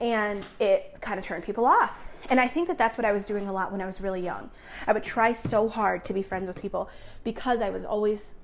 and 0.00 0.44
it 0.60 0.96
kind 1.00 1.18
of 1.18 1.24
turned 1.24 1.44
people 1.44 1.66
off. 1.66 2.08
And 2.30 2.40
I 2.40 2.48
think 2.48 2.68
that 2.68 2.78
that's 2.78 2.96
what 2.96 3.04
I 3.04 3.12
was 3.12 3.24
doing 3.24 3.48
a 3.48 3.52
lot 3.52 3.72
when 3.72 3.80
I 3.80 3.86
was 3.86 4.00
really 4.00 4.20
young. 4.20 4.50
I 4.86 4.92
would 4.92 5.04
try 5.04 5.32
so 5.32 5.68
hard 5.68 6.04
to 6.06 6.12
be 6.12 6.22
friends 6.22 6.46
with 6.46 6.60
people 6.60 6.88
because 7.24 7.60
I 7.60 7.70
was 7.70 7.84
always 7.84 8.34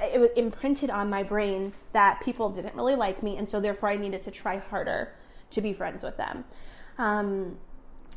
it 0.00 0.18
was 0.18 0.30
imprinted 0.34 0.88
on 0.88 1.10
my 1.10 1.22
brain 1.22 1.74
that 1.92 2.22
people 2.22 2.48
didn't 2.48 2.74
really 2.74 2.94
like 2.94 3.22
me, 3.22 3.36
and 3.36 3.46
so 3.46 3.60
therefore 3.60 3.90
I 3.90 3.96
needed 3.96 4.22
to 4.22 4.30
try 4.30 4.56
harder 4.56 5.12
to 5.50 5.60
be 5.60 5.74
friends 5.74 6.02
with 6.02 6.16
them. 6.16 6.44
Um, 6.96 7.58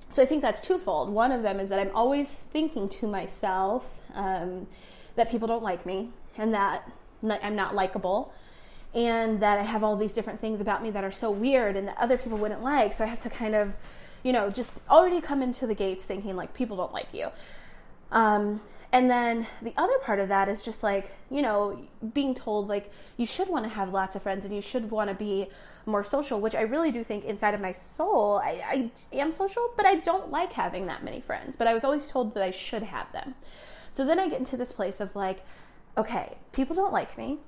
so 0.09 0.21
I 0.21 0.25
think 0.25 0.41
that's 0.41 0.61
twofold. 0.61 1.09
One 1.09 1.31
of 1.31 1.41
them 1.41 1.59
is 1.59 1.69
that 1.69 1.79
I'm 1.79 1.91
always 1.95 2.31
thinking 2.31 2.87
to 2.89 3.07
myself 3.07 3.99
um, 4.13 4.67
that 5.15 5.31
people 5.31 5.47
don't 5.47 5.63
like 5.63 5.85
me 5.85 6.11
and 6.37 6.53
that 6.53 6.89
I'm 7.23 7.55
not 7.55 7.73
likable 7.73 8.33
and 8.93 9.39
that 9.41 9.57
I 9.57 9.63
have 9.63 9.83
all 9.83 9.95
these 9.95 10.13
different 10.13 10.39
things 10.39 10.61
about 10.61 10.83
me 10.83 10.91
that 10.91 11.03
are 11.03 11.11
so 11.11 11.31
weird 11.31 11.75
and 11.75 11.87
that 11.87 11.97
other 11.97 12.17
people 12.17 12.37
wouldn't 12.37 12.61
like. 12.61 12.93
So 12.93 13.03
I 13.03 13.07
have 13.07 13.23
to 13.23 13.29
kind 13.29 13.55
of, 13.55 13.73
you 14.21 14.31
know, 14.31 14.49
just 14.49 14.81
already 14.89 15.19
come 15.19 15.41
into 15.41 15.65
the 15.65 15.73
gates 15.73 16.05
thinking 16.05 16.35
like 16.35 16.53
people 16.53 16.77
don't 16.77 16.93
like 16.93 17.07
you. 17.11 17.29
Um, 18.11 18.61
and 18.93 19.09
then 19.09 19.47
the 19.63 19.73
other 19.75 19.97
part 20.03 20.19
of 20.19 20.29
that 20.29 20.47
is 20.47 20.63
just 20.63 20.83
like, 20.83 21.11
you 21.31 21.41
know, 21.41 21.81
being 22.13 22.35
told 22.35 22.67
like 22.67 22.91
you 23.17 23.25
should 23.25 23.49
want 23.49 23.65
to 23.65 23.69
have 23.69 23.91
lots 23.91 24.15
of 24.15 24.21
friends 24.21 24.45
and 24.45 24.53
you 24.53 24.61
should 24.61 24.91
want 24.91 25.09
to 25.09 25.15
be 25.15 25.47
more 25.87 26.03
social, 26.03 26.39
which 26.39 26.53
I 26.53 26.61
really 26.61 26.91
do 26.91 27.03
think 27.03 27.25
inside 27.25 27.55
of 27.55 27.59
my 27.59 27.71
soul, 27.71 28.39
I, 28.43 28.91
I 29.11 29.15
am 29.17 29.31
social, 29.31 29.67
but 29.75 29.87
I 29.87 29.95
don't 29.95 30.29
like 30.29 30.53
having 30.53 30.85
that 30.85 31.03
many 31.03 31.21
friends. 31.21 31.55
But 31.57 31.65
I 31.65 31.73
was 31.73 31.83
always 31.83 32.05
told 32.05 32.35
that 32.35 32.43
I 32.43 32.51
should 32.51 32.83
have 32.83 33.11
them. 33.13 33.33
So 33.91 34.05
then 34.05 34.19
I 34.19 34.29
get 34.29 34.37
into 34.37 34.57
this 34.57 34.71
place 34.71 34.99
of 34.99 35.15
like, 35.15 35.43
okay, 35.97 36.37
people 36.51 36.75
don't 36.75 36.93
like 36.93 37.17
me, 37.17 37.39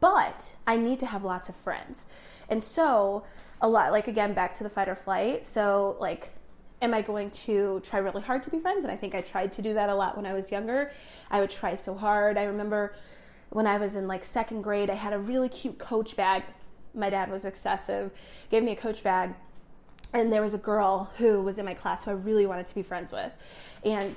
but 0.00 0.52
I 0.66 0.76
need 0.76 0.98
to 0.98 1.06
have 1.06 1.22
lots 1.22 1.48
of 1.48 1.54
friends. 1.54 2.06
And 2.48 2.62
so, 2.62 3.24
a 3.60 3.68
lot, 3.68 3.92
like 3.92 4.08
again, 4.08 4.34
back 4.34 4.56
to 4.58 4.64
the 4.64 4.70
fight 4.70 4.88
or 4.88 4.96
flight. 4.96 5.46
So, 5.46 5.96
like, 6.00 6.35
am 6.82 6.92
I 6.92 7.02
going 7.02 7.30
to 7.30 7.80
try 7.80 7.98
really 7.98 8.22
hard 8.22 8.42
to 8.44 8.50
be 8.50 8.58
friends? 8.58 8.84
And 8.84 8.92
I 8.92 8.96
think 8.96 9.14
I 9.14 9.20
tried 9.20 9.52
to 9.54 9.62
do 9.62 9.74
that 9.74 9.88
a 9.88 9.94
lot 9.94 10.16
when 10.16 10.26
I 10.26 10.34
was 10.34 10.50
younger. 10.50 10.92
I 11.30 11.40
would 11.40 11.50
try 11.50 11.76
so 11.76 11.94
hard. 11.94 12.36
I 12.36 12.44
remember 12.44 12.94
when 13.50 13.66
I 13.66 13.78
was 13.78 13.94
in 13.94 14.06
like 14.06 14.24
second 14.24 14.62
grade, 14.62 14.90
I 14.90 14.94
had 14.94 15.12
a 15.12 15.18
really 15.18 15.48
cute 15.48 15.78
coach 15.78 16.16
bag. 16.16 16.42
My 16.94 17.10
dad 17.10 17.30
was 17.30 17.44
excessive, 17.44 18.10
gave 18.50 18.62
me 18.62 18.72
a 18.72 18.76
coach 18.76 19.02
bag. 19.02 19.34
And 20.12 20.32
there 20.32 20.42
was 20.42 20.54
a 20.54 20.58
girl 20.58 21.10
who 21.16 21.42
was 21.42 21.58
in 21.58 21.64
my 21.64 21.74
class 21.74 22.04
who 22.04 22.10
I 22.10 22.14
really 22.14 22.46
wanted 22.46 22.66
to 22.68 22.74
be 22.74 22.82
friends 22.82 23.12
with. 23.12 23.32
And 23.84 24.16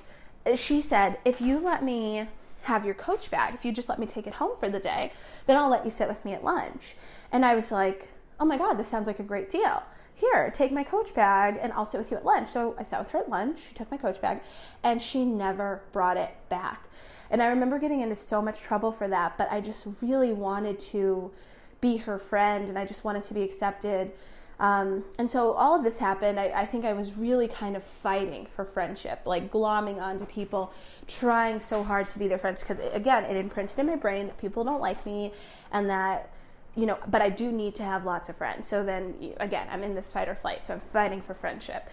she 0.57 0.81
said, 0.81 1.17
If 1.25 1.41
you 1.41 1.59
let 1.59 1.83
me 1.83 2.27
have 2.63 2.85
your 2.85 2.93
coach 2.93 3.31
bag, 3.31 3.53
if 3.53 3.65
you 3.65 3.71
just 3.71 3.89
let 3.89 3.99
me 3.99 4.05
take 4.05 4.27
it 4.27 4.35
home 4.35 4.51
for 4.59 4.69
the 4.69 4.79
day, 4.79 5.11
then 5.47 5.57
I'll 5.57 5.69
let 5.69 5.85
you 5.85 5.91
sit 5.91 6.07
with 6.07 6.23
me 6.23 6.33
at 6.33 6.43
lunch. 6.43 6.95
And 7.31 7.45
I 7.45 7.55
was 7.55 7.71
like, 7.71 8.09
oh 8.39 8.45
my 8.45 8.57
God, 8.57 8.73
this 8.75 8.87
sounds 8.87 9.07
like 9.07 9.19
a 9.19 9.23
great 9.23 9.49
deal. 9.49 9.83
Here, 10.19 10.51
take 10.53 10.73
my 10.73 10.83
coach 10.83 11.15
bag 11.15 11.57
and 11.61 11.71
I'll 11.71 11.85
sit 11.85 11.97
with 11.97 12.11
you 12.11 12.17
at 12.17 12.25
lunch. 12.25 12.49
So 12.49 12.75
I 12.77 12.83
sat 12.83 12.99
with 12.99 13.11
her 13.11 13.19
at 13.19 13.29
lunch. 13.29 13.59
She 13.69 13.73
took 13.73 13.89
my 13.89 13.95
coach 13.95 14.19
bag 14.19 14.41
and 14.83 15.01
she 15.01 15.23
never 15.23 15.81
brought 15.93 16.17
it 16.17 16.35
back. 16.49 16.89
And 17.31 17.41
I 17.41 17.47
remember 17.47 17.79
getting 17.79 18.01
into 18.01 18.17
so 18.17 18.41
much 18.41 18.59
trouble 18.59 18.91
for 18.91 19.07
that, 19.07 19.37
but 19.37 19.49
I 19.49 19.61
just 19.61 19.87
really 20.01 20.33
wanted 20.33 20.77
to 20.91 21.31
be 21.79 21.97
her 21.97 22.19
friend 22.19 22.67
and 22.67 22.77
I 22.77 22.85
just 22.85 23.05
wanted 23.05 23.23
to 23.25 23.33
be 23.33 23.43
accepted. 23.43 24.11
Um, 24.59 25.05
and 25.17 25.31
so 25.31 25.53
all 25.53 25.73
of 25.73 25.85
this 25.85 25.99
happened. 25.99 26.37
I, 26.37 26.47
I, 26.47 26.65
think 26.65 26.83
I 26.83 26.91
was 26.91 27.13
really 27.13 27.47
kind 27.47 27.77
of 27.77 27.83
fighting 27.85 28.45
for 28.45 28.65
friendship, 28.65 29.21
like 29.23 29.49
glomming 29.49 30.01
onto 30.01 30.25
people, 30.25 30.73
trying 31.07 31.61
so 31.61 31.81
hard 31.81 32.09
to 32.09 32.19
be 32.19 32.27
their 32.27 32.39
friends. 32.39 32.59
Because 32.59 32.77
again, 32.93 33.23
it 33.23 33.37
imprinted 33.37 33.79
in 33.79 33.87
my 33.87 33.95
brain 33.95 34.27
that 34.27 34.37
people 34.37 34.65
don't 34.65 34.81
like 34.81 35.05
me 35.05 35.31
and 35.71 35.89
that 35.89 36.33
you 36.75 36.85
know, 36.85 36.97
but 37.07 37.21
I 37.21 37.29
do 37.29 37.51
need 37.51 37.75
to 37.75 37.83
have 37.83 38.05
lots 38.05 38.29
of 38.29 38.37
friends. 38.37 38.67
So 38.67 38.83
then, 38.83 39.33
again, 39.37 39.67
I'm 39.69 39.83
in 39.83 39.95
this 39.95 40.13
fight 40.13 40.29
or 40.29 40.35
flight. 40.35 40.65
So 40.65 40.73
I'm 40.73 40.81
fighting 40.93 41.21
for 41.21 41.33
friendship. 41.33 41.89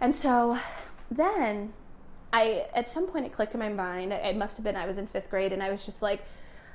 And 0.00 0.14
so 0.14 0.58
then 1.10 1.72
I, 2.32 2.66
at 2.74 2.90
some 2.90 3.06
point, 3.06 3.26
it 3.26 3.32
clicked 3.32 3.54
in 3.54 3.60
my 3.60 3.68
mind. 3.68 4.12
It 4.12 4.36
must 4.36 4.56
have 4.56 4.64
been 4.64 4.76
I 4.76 4.86
was 4.86 4.98
in 4.98 5.06
fifth 5.06 5.30
grade, 5.30 5.52
and 5.52 5.62
I 5.62 5.70
was 5.70 5.86
just 5.86 6.02
like, 6.02 6.24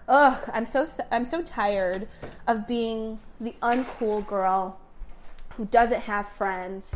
ugh, 0.08 0.50
I'm 0.54 0.66
so, 0.66 0.88
I'm 1.12 1.26
so 1.26 1.44
tired 1.44 2.08
of 2.48 2.68
being 2.68 3.20
the 3.40 3.54
uncool 3.62 4.26
girl 4.26 4.80
who 5.56 5.66
doesn't 5.66 6.02
have 6.02 6.28
friends 6.28 6.96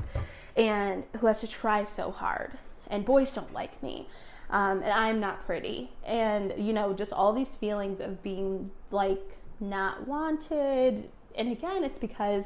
and 0.55 1.03
who 1.19 1.27
has 1.27 1.41
to 1.41 1.47
try 1.47 1.83
so 1.83 2.11
hard. 2.11 2.53
And 2.87 3.03
boys 3.03 3.31
don't 3.31 3.53
like 3.53 3.83
me. 3.83 4.07
Um, 4.49 4.81
and 4.83 4.93
I'm 4.93 5.19
not 5.19 5.45
pretty. 5.45 5.91
And, 6.05 6.53
you 6.57 6.73
know, 6.73 6.93
just 6.93 7.11
all 7.11 7.33
these 7.33 7.55
feelings 7.55 7.99
of 7.99 8.23
being 8.23 8.71
like, 8.91 9.21
not 9.63 10.07
wanted. 10.07 11.09
And 11.35 11.51
again, 11.51 11.83
it's 11.83 11.99
because 11.99 12.45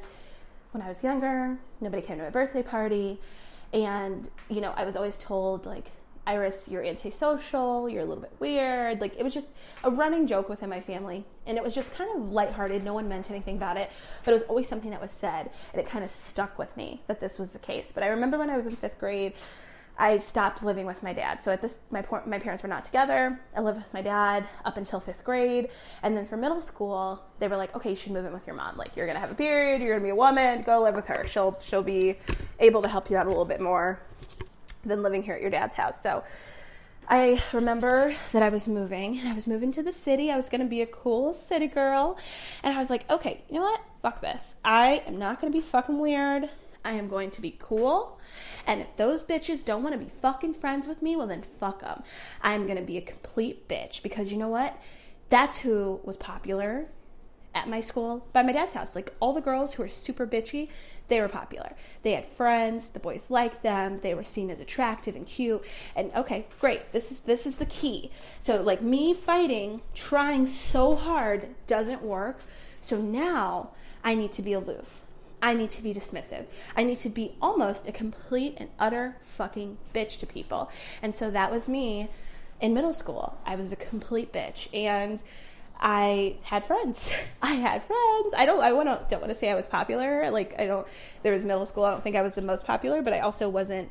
when 0.72 0.82
I 0.82 0.88
was 0.88 1.04
younger, 1.04 1.58
nobody 1.82 2.02
came 2.02 2.18
to 2.18 2.24
my 2.24 2.30
birthday 2.30 2.64
party. 2.64 3.20
And, 3.74 4.30
you 4.50 4.62
know, 4.62 4.74
I 4.78 4.86
was 4.86 4.96
always 4.96 5.18
told, 5.18 5.66
like, 5.66 5.92
Iris, 6.26 6.68
you're 6.70 6.84
antisocial, 6.84 7.88
you're 7.88 8.02
a 8.02 8.06
little 8.06 8.22
bit 8.22 8.34
weird. 8.40 9.00
Like, 9.00 9.18
it 9.18 9.24
was 9.24 9.34
just 9.34 9.52
a 9.84 9.90
running 9.90 10.28
joke 10.28 10.50
within 10.50 10.70
my 10.70 10.82
family. 10.82 11.26
And 11.46 11.58
it 11.58 11.64
was 11.64 11.74
just 11.74 11.94
kind 11.94 12.10
of 12.16 12.32
lighthearted. 12.32 12.84
No 12.84 12.94
one 12.94 13.08
meant 13.08 13.32
anything 13.32 13.56
about 13.56 13.78
it. 13.78 13.90
But 14.24 14.32
it 14.32 14.34
was 14.36 14.44
always 14.44 14.68
something 14.68 14.92
that 14.92 15.02
was 15.02 15.12
said. 15.12 15.50
And 15.74 15.82
it 15.82 15.88
kind 15.88 16.04
of 16.04 16.12
stuck 16.12 16.60
with 16.60 16.76
me 16.78 17.02
that 17.08 17.20
this 17.20 17.40
was 17.40 17.54
the 17.54 17.60
case. 17.60 17.92
But 17.94 18.04
I 18.04 18.08
remember 18.08 18.38
when 18.38 18.50
I 18.50 18.58
was 18.58 18.68
in 18.68 18.76
fifth 18.76 19.00
grade, 19.00 19.34
I 20.00 20.20
stopped 20.20 20.64
living 20.64 20.86
with 20.86 21.02
my 21.02 21.14
dad. 21.14 21.44
So 21.44 21.52
at 21.52 21.62
this, 21.62 21.80
my 21.90 22.04
my 22.26 22.40
parents 22.40 22.62
were 22.64 22.70
not 22.70 22.86
together. 22.86 23.40
I 23.56 23.62
lived 23.62 23.80
with 23.80 23.94
my 23.94 24.02
dad 24.02 24.46
up 24.64 24.78
until 24.78 25.00
fifth 25.00 25.24
grade, 25.24 25.70
and 26.04 26.16
then 26.16 26.26
for 26.26 26.38
middle 26.38 26.62
school, 26.62 27.24
they 27.40 27.48
were 27.48 27.58
like, 27.58 27.76
"Okay, 27.76 27.92
you 27.92 27.96
should 27.96 28.12
move 28.12 28.26
in 28.26 28.34
with 28.34 28.46
your 28.46 28.56
mom. 28.56 28.78
Like, 28.78 28.96
you're 28.96 29.08
gonna 29.08 29.20
have 29.20 29.32
a 29.32 29.36
period. 29.36 29.82
You're 29.82 29.96
gonna 29.96 30.04
be 30.04 30.12
a 30.12 30.16
woman. 30.16 30.62
Go 30.62 30.82
live 30.82 30.96
with 30.96 31.08
her. 31.08 31.26
She'll 31.28 31.58
she'll 31.62 31.84
be 31.84 32.18
able 32.60 32.82
to 32.84 32.88
help 32.88 33.10
you 33.10 33.18
out 33.18 33.26
a 33.26 33.30
little 33.30 33.46
bit 33.46 33.60
more 33.60 34.00
than 34.86 35.02
living 35.02 35.24
here 35.24 35.36
at 35.36 35.42
your 35.42 35.52
dad's 35.52 35.76
house." 35.76 36.02
So. 36.02 36.24
I 37.10 37.42
remember 37.54 38.14
that 38.34 38.44
I 38.44 38.50
was 38.50 38.68
moving 38.68 39.18
and 39.18 39.30
I 39.30 39.34
was 39.34 39.48
moving 39.48 39.72
to 39.72 39.82
the 39.82 39.94
city. 39.94 40.30
I 40.30 40.36
was 40.36 40.50
to 40.60 40.68
be 40.68 40.82
a 40.82 40.86
cool 40.86 41.34
city 41.34 41.68
girl. 41.68 42.18
And 42.64 42.76
I 42.76 42.80
was 42.80 42.90
like, 42.90 43.10
okay, 43.10 43.46
you 43.50 43.56
know 43.56 43.62
what? 43.62 43.82
Fuck 44.02 44.20
this. 44.20 44.58
I 44.66 45.04
am 45.08 45.18
not 45.18 45.40
to 45.54 45.58
be 45.58 45.62
fucking 45.62 46.00
weird. 46.00 46.50
I 46.84 46.92
am 46.94 47.08
going 47.08 47.32
to 47.32 47.42
be 47.42 47.56
cool. 47.60 48.20
And 48.66 48.82
if 48.82 48.96
those 48.98 49.24
bitches 49.24 49.64
don't 49.64 49.84
want 49.84 49.94
to 49.94 50.00
be 50.00 50.12
fucking 50.22 50.56
friends 50.56 50.88
with 50.88 51.02
me, 51.02 51.16
well, 51.16 51.28
then 51.28 51.44
fuck 51.60 51.82
them. 51.82 52.04
I'm 52.42 52.66
going 52.66 52.78
to 52.78 52.84
be 52.84 52.98
a 52.98 53.02
complete 53.02 53.68
bitch 53.68 54.02
because 54.02 54.32
you 54.32 54.38
know 54.38 54.50
what? 54.50 54.80
That's 55.30 55.60
who 55.60 56.00
was 56.04 56.18
popular 56.18 56.88
at 57.54 57.68
my 57.68 57.82
school 57.82 58.28
by 58.34 58.44
my 58.44 58.52
dad's 58.52 58.74
house. 58.74 58.96
Like 58.96 59.14
all 59.20 59.34
the 59.34 59.42
girls 59.42 59.74
who 59.74 59.84
were 59.84 59.90
super 59.90 60.28
bitchy, 60.28 60.70
they 61.08 61.20
were 61.20 61.28
popular. 61.28 61.74
They 62.04 62.12
had 62.12 62.26
friends, 62.26 62.90
the 62.90 63.00
boys 63.00 63.30
liked 63.30 63.64
them, 63.64 64.00
they 64.00 64.14
were 64.14 64.24
seen 64.24 64.52
as 64.52 64.60
attractive 64.60 65.16
and 65.16 65.26
cute. 65.26 65.64
And 65.96 66.12
okay, 66.16 66.48
great. 66.60 66.92
This 66.92 67.12
is 67.12 67.20
this 67.22 67.48
is 67.48 67.58
the 67.58 67.66
key. 67.66 68.12
So 68.42 68.62
like 68.62 68.82
me 68.82 69.14
fighting, 69.14 69.82
trying 69.94 70.46
so 70.46 70.96
hard 70.96 71.50
doesn't 71.66 72.02
work. 72.04 72.40
So 72.82 73.02
now 73.02 73.72
I 74.04 74.16
need 74.16 74.32
to 74.34 74.42
be 74.42 74.54
aloof. 74.54 75.04
I 75.42 75.54
need 75.54 75.70
to 75.72 75.84
be 75.84 75.94
dismissive. 75.94 76.46
I 76.76 76.84
need 76.84 76.98
to 77.00 77.10
be 77.10 77.36
almost 77.42 77.88
a 77.88 77.92
complete 77.92 78.56
and 78.58 78.70
utter 78.80 79.18
fucking 79.22 79.78
bitch 79.94 80.20
to 80.20 80.26
people. 80.26 80.70
And 81.02 81.14
so 81.14 81.30
that 81.32 81.52
was 81.52 81.70
me 81.70 82.10
in 82.60 82.74
middle 82.74 82.94
school. 82.94 83.38
I 83.46 83.56
was 83.56 83.72
a 83.72 83.76
complete 83.76 84.34
bitch. 84.34 84.68
And 84.74 85.22
I 85.80 86.38
had 86.42 86.64
friends. 86.64 87.12
I 87.42 87.54
had 87.54 87.84
friends. 87.84 88.34
I 88.36 88.46
don't. 88.46 88.62
I 88.62 88.74
want. 88.74 89.10
Don't 89.10 89.22
want 89.22 89.30
to 89.30 89.36
say 89.36 89.50
I 89.50 89.56
was 89.56 89.68
popular. 89.68 90.30
Like 90.32 90.60
I 90.60 90.68
don't. 90.68 90.88
There 91.24 91.34
was 91.34 91.46
middle 91.46 91.66
school. 91.66 91.84
I 91.84 91.92
don't 91.92 92.04
think 92.04 92.16
I 92.16 92.22
was 92.22 92.36
the 92.36 92.42
most 92.42 92.66
popular, 92.66 93.02
but 93.02 93.14
I 93.14 93.20
also 93.20 93.48
wasn't 93.48 93.90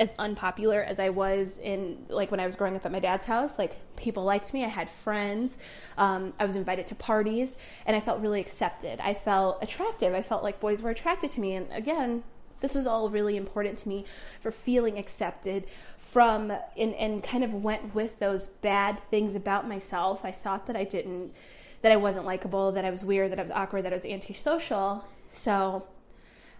as 0.00 0.14
unpopular 0.18 0.82
as 0.82 0.98
I 0.98 1.08
was 1.08 1.58
in 1.58 2.06
like 2.08 2.30
when 2.30 2.40
I 2.40 2.46
was 2.46 2.54
growing 2.54 2.76
up 2.76 2.86
at 2.86 2.92
my 2.92 3.00
dad's 3.00 3.24
house. 3.24 3.58
Like 3.58 3.76
people 3.96 4.24
liked 4.24 4.54
me. 4.54 4.64
I 4.64 4.68
had 4.68 4.88
friends. 4.88 5.58
Um, 5.96 6.32
I 6.38 6.44
was 6.44 6.56
invited 6.56 6.86
to 6.88 6.94
parties, 6.94 7.56
and 7.86 7.96
I 7.96 8.00
felt 8.00 8.20
really 8.20 8.40
accepted. 8.40 9.00
I 9.00 9.14
felt 9.14 9.62
attractive. 9.62 10.14
I 10.14 10.22
felt 10.22 10.42
like 10.42 10.60
boys 10.60 10.82
were 10.82 10.90
attracted 10.90 11.30
to 11.32 11.40
me. 11.40 11.54
And 11.54 11.66
again, 11.72 12.22
this 12.60 12.74
was 12.74 12.86
all 12.86 13.10
really 13.10 13.36
important 13.36 13.78
to 13.78 13.88
me 13.88 14.04
for 14.40 14.50
feeling 14.50 14.98
accepted 14.98 15.64
from 15.96 16.50
and, 16.50 16.94
and 16.94 17.22
kind 17.22 17.44
of 17.44 17.54
went 17.54 17.94
with 17.94 18.18
those 18.18 18.46
bad 18.46 19.00
things 19.10 19.34
about 19.34 19.68
myself. 19.68 20.24
I 20.24 20.32
thought 20.32 20.66
that 20.66 20.76
I 20.76 20.84
didn't 20.84 21.32
that 21.80 21.92
I 21.92 21.96
wasn't 21.96 22.24
likable, 22.24 22.72
that 22.72 22.84
I 22.84 22.90
was 22.90 23.04
weird, 23.04 23.30
that 23.30 23.38
I 23.38 23.42
was 23.42 23.52
awkward, 23.52 23.84
that 23.84 23.92
I 23.92 23.96
was 23.96 24.04
antisocial. 24.04 25.04
So 25.32 25.86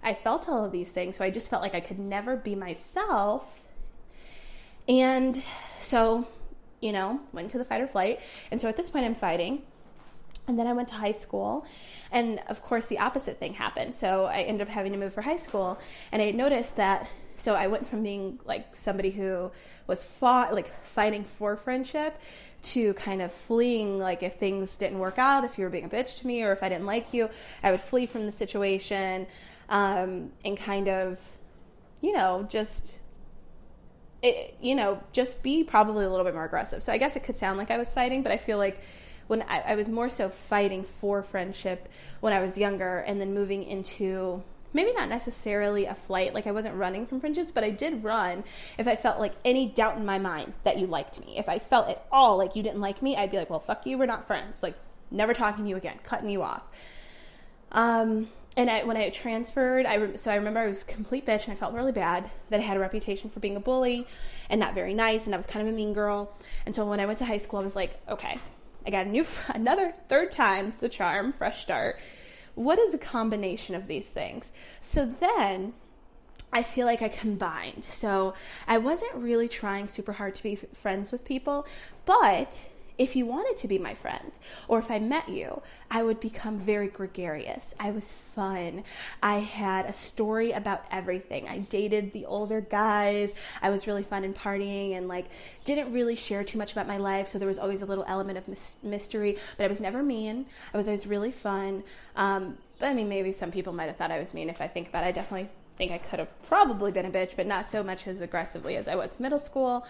I 0.08 0.14
felt 0.14 0.48
all 0.48 0.64
of 0.64 0.72
these 0.72 0.90
things. 0.90 1.16
So 1.16 1.24
I 1.24 1.30
just 1.30 1.50
felt 1.50 1.60
like 1.60 1.74
I 1.74 1.80
could 1.80 1.98
never 1.98 2.34
be 2.34 2.54
myself. 2.54 3.64
And 4.88 5.42
so, 5.82 6.26
you 6.80 6.92
know, 6.92 7.20
went 7.32 7.50
to 7.50 7.58
the 7.58 7.64
fight 7.64 7.82
or 7.82 7.86
flight. 7.86 8.20
And 8.50 8.58
so 8.58 8.68
at 8.68 8.76
this 8.78 8.88
point, 8.88 9.04
I'm 9.04 9.14
fighting. 9.14 9.62
And 10.46 10.58
then 10.58 10.66
I 10.66 10.72
went 10.72 10.88
to 10.88 10.94
high 10.94 11.12
school. 11.12 11.66
And 12.10 12.40
of 12.48 12.62
course, 12.62 12.86
the 12.86 12.98
opposite 12.98 13.38
thing 13.38 13.52
happened. 13.52 13.94
So 13.94 14.24
I 14.24 14.38
ended 14.38 14.66
up 14.66 14.72
having 14.72 14.92
to 14.92 14.98
move 14.98 15.12
for 15.12 15.20
high 15.20 15.36
school. 15.36 15.78
And 16.10 16.22
I 16.22 16.30
noticed 16.30 16.76
that. 16.76 17.06
So 17.36 17.54
I 17.54 17.66
went 17.66 17.86
from 17.86 18.02
being 18.02 18.40
like 18.46 18.74
somebody 18.74 19.10
who 19.10 19.52
was 19.86 20.04
fought, 20.04 20.54
like 20.54 20.72
fighting 20.84 21.22
for 21.22 21.54
friendship 21.54 22.18
to 22.60 22.94
kind 22.94 23.20
of 23.20 23.30
fleeing 23.30 23.98
like 23.98 24.22
if 24.22 24.34
things 24.34 24.74
didn't 24.76 24.98
work 24.98 25.18
out 25.18 25.44
if 25.44 25.58
you 25.58 25.64
were 25.64 25.70
being 25.70 25.84
a 25.84 25.88
bitch 25.88 26.18
to 26.18 26.26
me 26.26 26.42
or 26.42 26.50
if 26.50 26.60
i 26.60 26.68
didn't 26.68 26.86
like 26.86 27.14
you 27.14 27.30
i 27.62 27.70
would 27.70 27.80
flee 27.80 28.04
from 28.04 28.26
the 28.26 28.32
situation 28.32 29.28
um, 29.68 30.32
and 30.44 30.56
kind 30.56 30.88
of, 30.88 31.20
you 32.00 32.12
know, 32.12 32.46
just. 32.48 32.98
It, 34.20 34.56
you 34.60 34.74
know, 34.74 35.00
just 35.12 35.44
be 35.44 35.62
probably 35.62 36.04
a 36.04 36.10
little 36.10 36.24
bit 36.24 36.34
more 36.34 36.44
aggressive. 36.44 36.82
So 36.82 36.92
I 36.92 36.98
guess 36.98 37.14
it 37.14 37.22
could 37.22 37.38
sound 37.38 37.56
like 37.56 37.70
I 37.70 37.78
was 37.78 37.94
fighting, 37.94 38.24
but 38.24 38.32
I 38.32 38.36
feel 38.36 38.58
like 38.58 38.80
when 39.28 39.42
I, 39.42 39.60
I 39.60 39.74
was 39.76 39.88
more 39.88 40.10
so 40.10 40.28
fighting 40.28 40.82
for 40.82 41.22
friendship 41.22 41.88
when 42.18 42.32
I 42.32 42.40
was 42.40 42.58
younger, 42.58 42.98
and 42.98 43.20
then 43.20 43.32
moving 43.32 43.62
into 43.62 44.42
maybe 44.72 44.92
not 44.92 45.08
necessarily 45.08 45.86
a 45.86 45.94
flight 45.94 46.34
like 46.34 46.46
i 46.46 46.50
wasn't 46.50 46.74
running 46.74 47.06
from 47.06 47.20
friendships 47.20 47.50
but 47.50 47.64
i 47.64 47.70
did 47.70 48.04
run 48.04 48.44
if 48.76 48.86
i 48.86 48.94
felt 48.94 49.18
like 49.18 49.32
any 49.44 49.66
doubt 49.66 49.96
in 49.96 50.04
my 50.04 50.18
mind 50.18 50.52
that 50.64 50.78
you 50.78 50.86
liked 50.86 51.18
me 51.20 51.38
if 51.38 51.48
i 51.48 51.58
felt 51.58 51.88
at 51.88 52.06
all 52.12 52.36
like 52.36 52.54
you 52.54 52.62
didn't 52.62 52.80
like 52.80 53.00
me 53.02 53.16
i'd 53.16 53.30
be 53.30 53.36
like 53.36 53.50
well 53.50 53.60
fuck 53.60 53.86
you 53.86 53.96
we're 53.96 54.06
not 54.06 54.26
friends 54.26 54.62
like 54.62 54.74
never 55.10 55.32
talking 55.32 55.64
to 55.64 55.70
you 55.70 55.76
again 55.76 55.98
cutting 56.04 56.28
you 56.28 56.42
off 56.42 56.62
um 57.72 58.28
and 58.56 58.68
I, 58.68 58.82
when 58.82 58.96
I 58.96 59.08
transferred, 59.10 59.86
I 59.86 60.14
so 60.14 60.30
I 60.30 60.36
remember 60.36 60.60
I 60.60 60.66
was 60.66 60.82
a 60.82 60.86
complete 60.86 61.26
bitch, 61.26 61.44
and 61.44 61.52
I 61.52 61.56
felt 61.56 61.74
really 61.74 61.92
bad 61.92 62.30
that 62.50 62.60
I 62.60 62.62
had 62.62 62.76
a 62.76 62.80
reputation 62.80 63.30
for 63.30 63.40
being 63.40 63.56
a 63.56 63.60
bully 63.60 64.06
and 64.50 64.58
not 64.58 64.74
very 64.74 64.94
nice, 64.94 65.26
and 65.26 65.34
I 65.34 65.36
was 65.36 65.46
kind 65.46 65.66
of 65.66 65.72
a 65.72 65.76
mean 65.76 65.92
girl. 65.92 66.34
And 66.66 66.74
so 66.74 66.84
when 66.86 67.00
I 67.00 67.06
went 67.06 67.18
to 67.18 67.24
high 67.24 67.38
school, 67.38 67.60
I 67.60 67.64
was 67.64 67.76
like, 67.76 68.00
okay, 68.08 68.38
I 68.86 68.90
got 68.90 69.06
a 69.06 69.08
new, 69.08 69.24
another 69.48 69.94
third 70.08 70.32
time's 70.32 70.76
the 70.76 70.88
charm, 70.88 71.32
fresh 71.32 71.62
start. 71.62 71.98
What 72.54 72.78
is 72.78 72.94
a 72.94 72.98
combination 72.98 73.74
of 73.74 73.86
these 73.86 74.08
things? 74.08 74.50
So 74.80 75.06
then 75.06 75.74
I 76.52 76.62
feel 76.62 76.86
like 76.86 77.02
I 77.02 77.08
combined. 77.08 77.84
So 77.84 78.34
I 78.66 78.78
wasn't 78.78 79.14
really 79.14 79.48
trying 79.48 79.88
super 79.88 80.12
hard 80.12 80.34
to 80.36 80.42
be 80.42 80.56
friends 80.56 81.12
with 81.12 81.24
people, 81.24 81.66
but 82.06 82.64
if 82.98 83.14
you 83.14 83.26
wanted 83.26 83.56
to 83.56 83.68
be 83.68 83.78
my 83.78 83.94
friend 83.94 84.32
or 84.66 84.78
if 84.80 84.90
I 84.90 84.98
met 84.98 85.28
you, 85.28 85.62
I 85.90 86.02
would 86.02 86.18
become 86.18 86.58
very 86.58 86.88
gregarious. 86.88 87.74
I 87.78 87.92
was 87.92 88.04
fun. 88.12 88.82
I 89.22 89.36
had 89.36 89.86
a 89.86 89.92
story 89.92 90.52
about 90.52 90.84
everything. 90.90 91.48
I 91.48 91.58
dated 91.58 92.12
the 92.12 92.26
older 92.26 92.60
guys. 92.60 93.32
I 93.62 93.70
was 93.70 93.86
really 93.86 94.02
fun 94.02 94.24
and 94.24 94.34
partying 94.34 94.96
and 94.96 95.06
like 95.06 95.26
didn't 95.64 95.92
really 95.92 96.16
share 96.16 96.42
too 96.42 96.58
much 96.58 96.72
about 96.72 96.88
my 96.88 96.96
life. 96.96 97.28
So 97.28 97.38
there 97.38 97.48
was 97.48 97.58
always 97.58 97.82
a 97.82 97.86
little 97.86 98.04
element 98.08 98.38
of 98.38 98.82
mystery, 98.82 99.38
but 99.56 99.64
I 99.64 99.68
was 99.68 99.80
never 99.80 100.02
mean. 100.02 100.46
I 100.74 100.76
was 100.76 100.88
always 100.88 101.06
really 101.06 101.32
fun. 101.32 101.84
Um, 102.16 102.58
but 102.80 102.88
I 102.88 102.94
mean, 102.94 103.08
maybe 103.08 103.32
some 103.32 103.50
people 103.50 103.72
might 103.72 103.86
have 103.86 103.96
thought 103.96 104.10
I 104.10 104.18
was 104.18 104.34
mean 104.34 104.50
if 104.50 104.60
I 104.60 104.66
think 104.66 104.88
about 104.88 105.04
it. 105.04 105.08
I 105.08 105.12
definitely 105.12 105.48
think 105.76 105.92
I 105.92 105.98
could 105.98 106.18
have 106.18 106.42
probably 106.42 106.90
been 106.90 107.06
a 107.06 107.10
bitch, 107.10 107.36
but 107.36 107.46
not 107.46 107.70
so 107.70 107.84
much 107.84 108.06
as 108.08 108.20
aggressively 108.20 108.76
as 108.76 108.88
I 108.88 108.96
was 108.96 109.18
middle 109.20 109.40
school. 109.40 109.86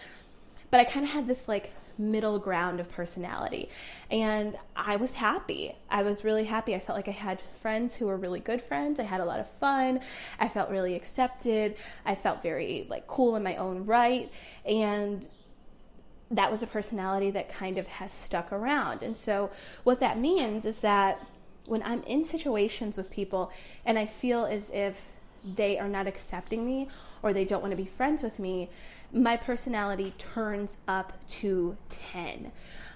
but 0.71 0.79
I 0.79 0.83
kind 0.83 1.05
of 1.05 1.11
had 1.11 1.27
this 1.27 1.47
like 1.47 1.71
middle 1.99 2.39
ground 2.39 2.79
of 2.79 2.89
personality. 2.91 3.69
And 4.09 4.57
I 4.75 4.95
was 4.95 5.13
happy. 5.13 5.75
I 5.89 6.01
was 6.01 6.23
really 6.23 6.45
happy. 6.45 6.73
I 6.73 6.79
felt 6.79 6.97
like 6.97 7.07
I 7.07 7.11
had 7.11 7.41
friends 7.55 7.95
who 7.95 8.07
were 8.07 8.17
really 8.17 8.39
good 8.39 8.61
friends. 8.61 8.99
I 8.99 9.03
had 9.03 9.21
a 9.21 9.25
lot 9.25 9.39
of 9.39 9.49
fun. 9.49 9.99
I 10.39 10.47
felt 10.47 10.69
really 10.69 10.95
accepted. 10.95 11.75
I 12.05 12.15
felt 12.15 12.41
very 12.41 12.87
like 12.89 13.05
cool 13.05 13.35
in 13.35 13.43
my 13.43 13.57
own 13.57 13.85
right. 13.85 14.31
And 14.65 15.27
that 16.31 16.51
was 16.51 16.63
a 16.63 16.67
personality 16.67 17.31
that 17.31 17.51
kind 17.51 17.77
of 17.77 17.87
has 17.87 18.13
stuck 18.13 18.51
around. 18.51 19.03
And 19.03 19.17
so 19.17 19.51
what 19.83 19.99
that 19.99 20.17
means 20.17 20.65
is 20.65 20.81
that 20.81 21.25
when 21.65 21.83
I'm 21.83 22.01
in 22.03 22.23
situations 22.23 22.97
with 22.97 23.11
people 23.11 23.51
and 23.85 23.99
I 23.99 24.05
feel 24.05 24.45
as 24.45 24.69
if 24.71 25.11
they 25.43 25.77
are 25.77 25.87
not 25.87 26.07
accepting 26.07 26.65
me 26.65 26.87
or 27.21 27.33
they 27.33 27.45
don't 27.45 27.61
want 27.61 27.71
to 27.71 27.77
be 27.77 27.85
friends 27.85 28.23
with 28.23 28.39
me, 28.39 28.69
my 29.13 29.37
personality 29.37 30.13
turns 30.17 30.77
up 30.87 31.13
to 31.27 31.77
10. 31.89 32.51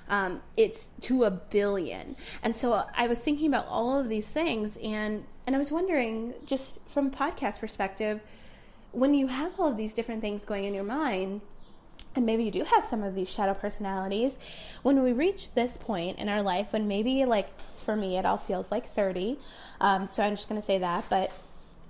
Um, 0.09 0.41
it's 0.57 0.89
to 1.01 1.23
a 1.23 1.31
billion. 1.31 2.15
And 2.43 2.55
so 2.55 2.85
I 2.95 3.07
was 3.07 3.19
thinking 3.19 3.47
about 3.47 3.67
all 3.67 3.99
of 3.99 4.09
these 4.09 4.27
things 4.27 4.77
and, 4.83 5.25
and 5.47 5.55
I 5.55 5.59
was 5.59 5.71
wondering, 5.71 6.33
just 6.45 6.79
from 6.87 7.09
podcast 7.09 7.59
perspective, 7.59 8.21
when 8.91 9.13
you 9.13 9.27
have 9.27 9.59
all 9.59 9.69
of 9.69 9.77
these 9.77 9.93
different 9.93 10.21
things 10.21 10.45
going 10.45 10.65
in 10.65 10.73
your 10.73 10.83
mind, 10.83 11.41
and 12.15 12.25
maybe 12.25 12.43
you 12.43 12.51
do 12.51 12.63
have 12.63 12.85
some 12.85 13.01
of 13.01 13.15
these 13.15 13.29
shadow 13.29 13.53
personalities, 13.53 14.37
when 14.83 15.01
we 15.01 15.13
reach 15.13 15.51
this 15.53 15.77
point 15.77 16.19
in 16.19 16.29
our 16.29 16.43
life, 16.43 16.73
when 16.73 16.87
maybe 16.87 17.25
like 17.25 17.49
for 17.77 17.95
me 17.95 18.17
it 18.17 18.25
all 18.25 18.37
feels 18.37 18.71
like 18.71 18.87
30, 18.87 19.39
um, 19.81 20.09
so 20.11 20.21
I'm 20.21 20.35
just 20.35 20.47
going 20.47 20.61
to 20.61 20.65
say 20.65 20.77
that, 20.77 21.05
but 21.09 21.31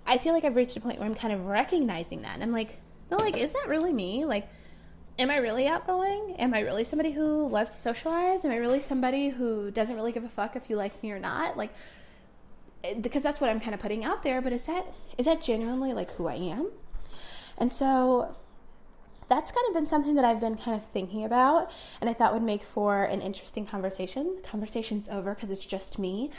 I 0.05 0.17
feel 0.17 0.33
like 0.33 0.43
I've 0.43 0.55
reached 0.55 0.77
a 0.77 0.79
point 0.79 0.99
where 0.99 1.07
I'm 1.07 1.15
kind 1.15 1.33
of 1.33 1.45
recognizing 1.45 2.21
that. 2.23 2.33
And 2.33 2.43
I'm 2.43 2.51
like, 2.51 2.77
no, 3.13 3.23
like, 3.23 3.37
is 3.37 3.53
that 3.53 3.67
really 3.67 3.93
me? 3.93 4.25
Like, 4.25 4.47
am 5.19 5.29
I 5.29 5.37
really 5.37 5.67
outgoing? 5.67 6.35
Am 6.39 6.53
I 6.53 6.61
really 6.61 6.83
somebody 6.83 7.11
who 7.11 7.47
loves 7.47 7.71
to 7.71 7.77
socialize? 7.77 8.43
Am 8.43 8.51
I 8.51 8.57
really 8.57 8.79
somebody 8.79 9.29
who 9.29 9.71
doesn't 9.71 9.95
really 9.95 10.11
give 10.11 10.23
a 10.23 10.29
fuck 10.29 10.55
if 10.55 10.69
you 10.69 10.75
like 10.75 11.01
me 11.03 11.11
or 11.11 11.19
not? 11.19 11.57
Like, 11.57 11.73
eh, 12.83 12.95
because 12.99 13.21
that's 13.21 13.39
what 13.39 13.49
I'm 13.49 13.59
kind 13.59 13.73
of 13.73 13.79
putting 13.79 14.03
out 14.03 14.23
there. 14.23 14.41
But 14.41 14.53
is 14.53 14.65
that 14.65 14.85
is 15.17 15.25
that 15.25 15.41
genuinely 15.41 15.93
like 15.93 16.11
who 16.13 16.27
I 16.27 16.35
am? 16.35 16.71
And 17.57 17.71
so 17.71 18.35
that's 19.33 19.51
kind 19.51 19.65
of 19.67 19.73
been 19.73 19.87
something 19.87 20.13
that 20.13 20.25
I've 20.25 20.39
been 20.39 20.57
kind 20.57 20.77
of 20.77 20.85
thinking 20.89 21.25
about, 21.25 21.71
and 21.99 22.09
I 22.09 22.13
thought 22.13 22.33
would 22.33 22.43
make 22.43 22.63
for 22.63 23.03
an 23.03 23.21
interesting 23.21 23.65
conversation. 23.65 24.35
The 24.35 24.47
conversation's 24.47 25.09
over 25.09 25.33
because 25.33 25.49
it's 25.49 25.65
just 25.65 25.97
me, 25.97 26.29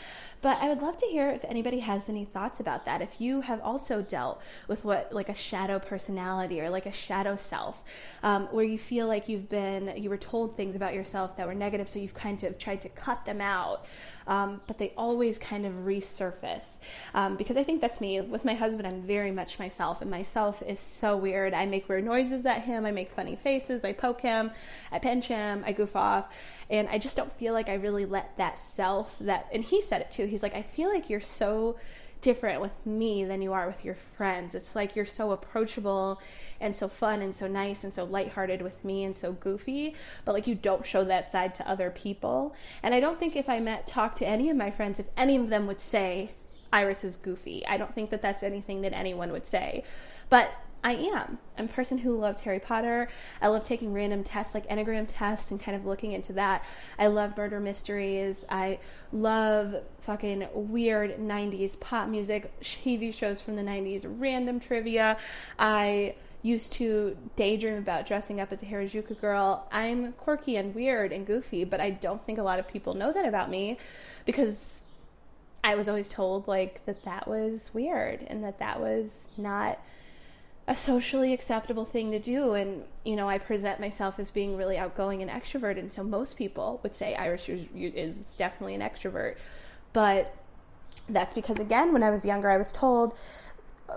but 0.42 0.58
I 0.62 0.68
would 0.68 0.80
love 0.80 0.96
to 0.98 1.06
hear 1.06 1.28
if 1.30 1.44
anybody 1.44 1.80
has 1.80 2.08
any 2.08 2.24
thoughts 2.24 2.60
about 2.60 2.84
that. 2.86 3.02
If 3.02 3.20
you 3.20 3.40
have 3.40 3.60
also 3.62 4.00
dealt 4.00 4.40
with 4.68 4.84
what 4.84 5.12
like 5.12 5.28
a 5.28 5.34
shadow 5.34 5.78
personality 5.78 6.60
or 6.60 6.70
like 6.70 6.86
a 6.86 6.92
shadow 6.92 7.34
self, 7.34 7.82
um, 8.22 8.46
where 8.52 8.64
you 8.64 8.78
feel 8.78 9.08
like 9.08 9.28
you've 9.28 9.48
been 9.48 9.92
you 9.96 10.08
were 10.08 10.16
told 10.16 10.56
things 10.56 10.76
about 10.76 10.94
yourself 10.94 11.36
that 11.36 11.46
were 11.46 11.54
negative, 11.54 11.88
so 11.88 11.98
you've 11.98 12.14
kind 12.14 12.44
of 12.44 12.58
tried 12.58 12.80
to 12.82 12.88
cut 12.90 13.24
them 13.24 13.40
out, 13.40 13.86
um, 14.26 14.60
but 14.66 14.78
they 14.78 14.92
always 14.96 15.38
kind 15.38 15.66
of 15.66 15.72
resurface. 15.84 16.78
Um, 17.12 17.36
because 17.36 17.56
I 17.56 17.64
think 17.64 17.80
that's 17.80 18.00
me. 18.00 18.20
With 18.20 18.44
my 18.44 18.54
husband, 18.54 18.86
I'm 18.86 19.02
very 19.02 19.32
much 19.32 19.58
myself, 19.58 20.00
and 20.00 20.10
myself 20.10 20.62
is 20.62 20.78
so 20.78 21.16
weird. 21.16 21.54
I 21.54 21.66
make 21.66 21.88
weird 21.88 22.04
noises 22.04 22.46
at 22.46 22.62
him, 22.62 22.83
I 22.86 22.90
make 22.90 23.10
funny 23.10 23.36
faces, 23.36 23.84
I 23.84 23.92
poke 23.92 24.20
him, 24.20 24.50
I 24.92 24.98
pinch 24.98 25.26
him, 25.26 25.62
I 25.66 25.72
goof 25.72 25.96
off, 25.96 26.26
and 26.70 26.88
I 26.88 26.98
just 26.98 27.16
don't 27.16 27.32
feel 27.32 27.52
like 27.52 27.68
I 27.68 27.74
really 27.74 28.04
let 28.04 28.36
that 28.38 28.60
self 28.60 29.16
that. 29.20 29.48
And 29.52 29.64
he 29.64 29.80
said 29.80 30.00
it 30.00 30.10
too. 30.10 30.26
He's 30.26 30.42
like, 30.42 30.54
I 30.54 30.62
feel 30.62 30.92
like 30.92 31.10
you're 31.10 31.20
so 31.20 31.76
different 32.24 32.58
with 32.62 32.72
me 32.86 33.22
than 33.22 33.42
you 33.42 33.52
are 33.52 33.66
with 33.66 33.84
your 33.84 33.94
friends. 33.94 34.54
It's 34.54 34.74
like 34.74 34.96
you're 34.96 35.04
so 35.04 35.32
approachable 35.32 36.22
and 36.58 36.74
so 36.74 36.88
fun 36.88 37.20
and 37.20 37.36
so 37.36 37.46
nice 37.46 37.84
and 37.84 37.92
so 37.92 38.04
lighthearted 38.04 38.62
with 38.62 38.82
me 38.82 39.04
and 39.04 39.14
so 39.14 39.32
goofy, 39.32 39.94
but 40.24 40.32
like 40.32 40.46
you 40.46 40.54
don't 40.54 40.86
show 40.86 41.04
that 41.04 41.30
side 41.30 41.54
to 41.56 41.68
other 41.68 41.90
people. 41.90 42.54
And 42.82 42.94
I 42.94 43.00
don't 43.00 43.18
think 43.18 43.36
if 43.36 43.46
I 43.46 43.60
met 43.60 43.86
talk 43.86 44.14
to 44.16 44.26
any 44.26 44.48
of 44.48 44.56
my 44.56 44.70
friends 44.70 44.98
if 44.98 45.06
any 45.18 45.36
of 45.36 45.50
them 45.50 45.66
would 45.66 45.82
say 45.82 46.30
Iris 46.72 47.04
is 47.04 47.16
goofy. 47.16 47.64
I 47.66 47.76
don't 47.76 47.94
think 47.94 48.08
that 48.10 48.22
that's 48.22 48.42
anything 48.42 48.80
that 48.80 48.94
anyone 48.94 49.30
would 49.30 49.46
say. 49.46 49.84
But 50.28 50.50
I 50.84 50.92
am. 50.92 51.38
I'm 51.56 51.64
a 51.64 51.68
person 51.68 51.96
who 51.96 52.18
loves 52.18 52.42
Harry 52.42 52.60
Potter. 52.60 53.08
I 53.40 53.48
love 53.48 53.64
taking 53.64 53.94
random 53.94 54.22
tests 54.22 54.54
like 54.54 54.68
Enneagram 54.68 55.06
tests 55.08 55.50
and 55.50 55.58
kind 55.58 55.74
of 55.74 55.86
looking 55.86 56.12
into 56.12 56.34
that. 56.34 56.62
I 56.98 57.06
love 57.06 57.36
murder 57.38 57.58
mysteries. 57.58 58.44
I 58.50 58.78
love 59.10 59.76
fucking 60.00 60.46
weird 60.52 61.16
90s 61.18 61.80
pop 61.80 62.08
music, 62.08 62.52
TV 62.60 63.14
shows 63.14 63.40
from 63.40 63.56
the 63.56 63.62
90s, 63.62 64.04
random 64.06 64.60
trivia. 64.60 65.16
I 65.58 66.16
used 66.42 66.74
to 66.74 67.16
daydream 67.36 67.78
about 67.78 68.06
dressing 68.06 68.38
up 68.38 68.52
as 68.52 68.62
a 68.62 68.66
Harajuku 68.66 69.18
girl. 69.18 69.66
I'm 69.72 70.12
quirky 70.12 70.56
and 70.56 70.74
weird 70.74 71.10
and 71.10 71.26
goofy, 71.26 71.64
but 71.64 71.80
I 71.80 71.88
don't 71.88 72.24
think 72.26 72.38
a 72.38 72.42
lot 72.42 72.58
of 72.58 72.68
people 72.68 72.92
know 72.92 73.10
that 73.14 73.24
about 73.24 73.48
me 73.48 73.78
because 74.26 74.82
I 75.64 75.76
was 75.76 75.88
always 75.88 76.10
told 76.10 76.46
like 76.46 76.84
that 76.84 77.04
that 77.04 77.26
was 77.26 77.70
weird 77.72 78.20
and 78.26 78.44
that 78.44 78.58
that 78.58 78.78
was 78.78 79.28
not 79.38 79.78
a 80.66 80.74
socially 80.74 81.32
acceptable 81.32 81.84
thing 81.84 82.10
to 82.10 82.18
do. 82.18 82.54
And 82.54 82.84
you 83.04 83.16
know 83.16 83.28
i 83.28 83.38
present 83.38 83.80
myself 83.80 84.18
as 84.18 84.30
being 84.30 84.56
really 84.56 84.78
outgoing 84.78 85.22
and 85.22 85.30
extrovert. 85.30 85.78
And 85.78 85.92
so 85.92 86.02
most 86.02 86.36
people 86.36 86.80
would 86.82 86.94
say 86.94 87.14
iris 87.14 87.48
is 87.48 88.18
definitely 88.38 88.74
an 88.74 88.80
extrovert. 88.80 89.36
But 89.92 90.34
that's 91.08 91.34
because 91.34 91.58
again 91.58 91.92
when 91.92 92.02
i 92.02 92.08
was 92.08 92.24
younger 92.24 92.48
i 92.48 92.56
was 92.56 92.72
told 92.72 93.12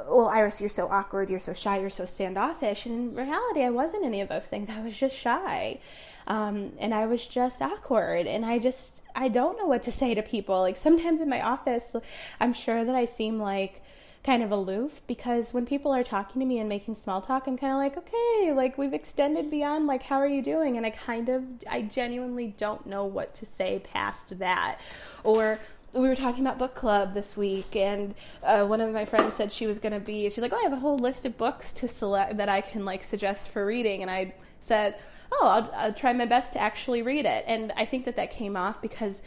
well 0.10 0.28
iris 0.28 0.60
you're 0.60 0.70
so 0.70 0.90
awkward. 0.90 1.30
You're 1.30 1.40
so 1.40 1.54
shy. 1.54 1.80
You're 1.80 1.90
so 1.90 2.06
standoffish. 2.06 2.86
And 2.86 3.12
in 3.12 3.16
reality 3.16 3.64
i 3.64 3.70
wasn't 3.70 4.06
any 4.06 4.22
of 4.22 4.30
those 4.30 4.48
things. 4.48 4.70
I 4.70 4.82
was 4.82 4.98
just 4.98 5.16
shy. 5.16 5.80
Um, 6.28 6.74
and 6.80 6.94
i 6.94 7.06
was 7.06 7.26
just 7.26 7.62
awkward. 7.62 8.28
And 8.28 8.46
i 8.46 8.60
just 8.60 9.02
i 9.16 9.30
don't 9.30 9.58
know 9.58 9.68
what 9.68 9.84
to 9.84 9.92
say 9.92 10.14
to 10.16 10.22
people. 10.22 10.60
Like 10.60 10.76
sometimes 10.76 11.22
in 11.22 11.30
my 11.30 11.42
office 11.42 11.96
i'm 12.42 12.52
sure 12.52 12.84
that 12.84 12.96
i 12.96 13.06
seem 13.06 13.40
like 13.40 13.82
kind 14.24 14.44
of 14.44 14.52
aloof 14.52 15.02
because 15.08 15.54
when 15.54 15.66
people 15.66 15.94
are 15.94 16.04
talking 16.04 16.40
to 16.42 16.46
me 16.46 16.60
and 16.60 16.68
making 16.68 16.96
small 16.96 17.22
talk, 17.22 17.48
I'm 17.48 17.58
kind 17.58 17.74
of 17.74 17.78
like, 17.78 17.98
okay, 17.98 18.52
like 18.54 18.78
we've 18.78 18.94
extended 18.94 19.50
beyond 19.50 19.88
like, 19.88 20.04
how 20.04 20.18
are 20.18 20.28
you 20.28 20.42
doing? 20.42 20.76
And 20.78 20.86
I 20.86 20.90
kind 20.90 21.30
of, 21.30 21.44
I 21.70 21.82
genuinely 21.84 22.54
don't 22.58 22.86
know 22.86 23.06
what 23.06 23.34
to 23.36 23.46
say 23.46 23.80
past 23.80 24.40
that. 24.40 24.80
Or 25.24 25.60
we 25.94 26.08
were 26.08 26.16
talking 26.16 26.42
about 26.42 26.60
book 26.60 26.76
club 26.76 27.14
this 27.14 27.38
week, 27.38 27.76
and 27.76 28.14
uh, 28.44 28.66
one 28.66 28.82
of 28.82 28.94
my 28.94 29.06
friends 29.06 29.36
said 29.36 29.52
she 29.52 29.66
was 29.66 29.80
going 29.80 29.94
to 29.94 30.00
be. 30.00 30.30
She's 30.30 30.40
like, 30.40 30.54
"Oh, 30.54 30.60
I 30.60 30.64
have 30.64 30.74
a 30.74 30.80
whole 30.80 30.98
list 30.98 31.26
of 31.26 31.38
books 31.38 31.72
to 31.74 31.88
select 31.88 32.38
that 32.38 32.50
I 32.50 32.62
can 32.62 32.86
like 32.86 33.04
suggest 33.04 33.50
for 33.50 33.66
reading," 33.66 34.02
and 34.02 34.12
I 34.12 34.34
said, 34.60 34.96
"Oh, 35.32 35.48
I'll, 35.48 35.72
I'll 35.76 35.94
try 35.94 36.14
my 36.14 36.26
best 36.26 36.54
to 36.54 36.60
actually 36.60 37.02
read 37.02 37.26
it." 37.26 37.46
And 37.48 37.72
I 37.76 37.86
think 37.86 38.06
that 38.06 38.16
that 38.18 38.32
came 38.32 38.56
off 38.56 38.82
because 38.82 39.22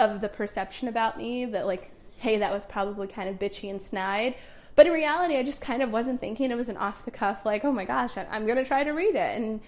of 0.00 0.20
the 0.20 0.28
perception 0.28 0.88
about 0.88 1.18
me 1.18 1.44
that 1.44 1.66
like 1.66 1.90
hey, 2.18 2.38
that 2.38 2.52
was 2.52 2.66
probably 2.66 3.06
kind 3.06 3.28
of 3.28 3.38
bitchy 3.38 3.70
and 3.70 3.80
snide. 3.80 4.34
But 4.74 4.86
in 4.86 4.92
reality, 4.92 5.36
I 5.36 5.42
just 5.42 5.60
kind 5.60 5.82
of 5.82 5.90
wasn't 5.90 6.20
thinking. 6.20 6.50
It 6.50 6.56
was 6.56 6.68
an 6.68 6.76
off 6.76 7.04
the 7.04 7.10
cuff, 7.10 7.44
like, 7.44 7.64
oh 7.64 7.72
my 7.72 7.84
gosh, 7.84 8.16
I'm 8.16 8.46
going 8.46 8.58
to 8.58 8.64
try 8.64 8.84
to 8.84 8.92
read 8.92 9.16
it. 9.16 9.36
And 9.36 9.60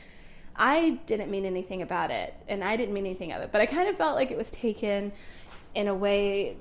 I 0.57 1.01
didn't 1.07 1.31
mean 1.31 1.47
anything 1.47 1.83
about 1.83 2.11
it, 2.11 2.35
and 2.47 2.63
I 2.63 2.77
didn't 2.77 2.95
mean 2.95 3.07
anything 3.07 3.33
of 3.33 3.43
it. 3.43 3.51
But 3.51 3.61
I 3.61 3.67
kind 3.67 3.89
of 3.89 3.97
felt 3.97 4.15
like 4.15 4.31
it 4.31 4.37
was 4.37 4.51
taken 4.51 5.11
in 5.75 5.89
a 5.89 5.95
way 5.95 6.57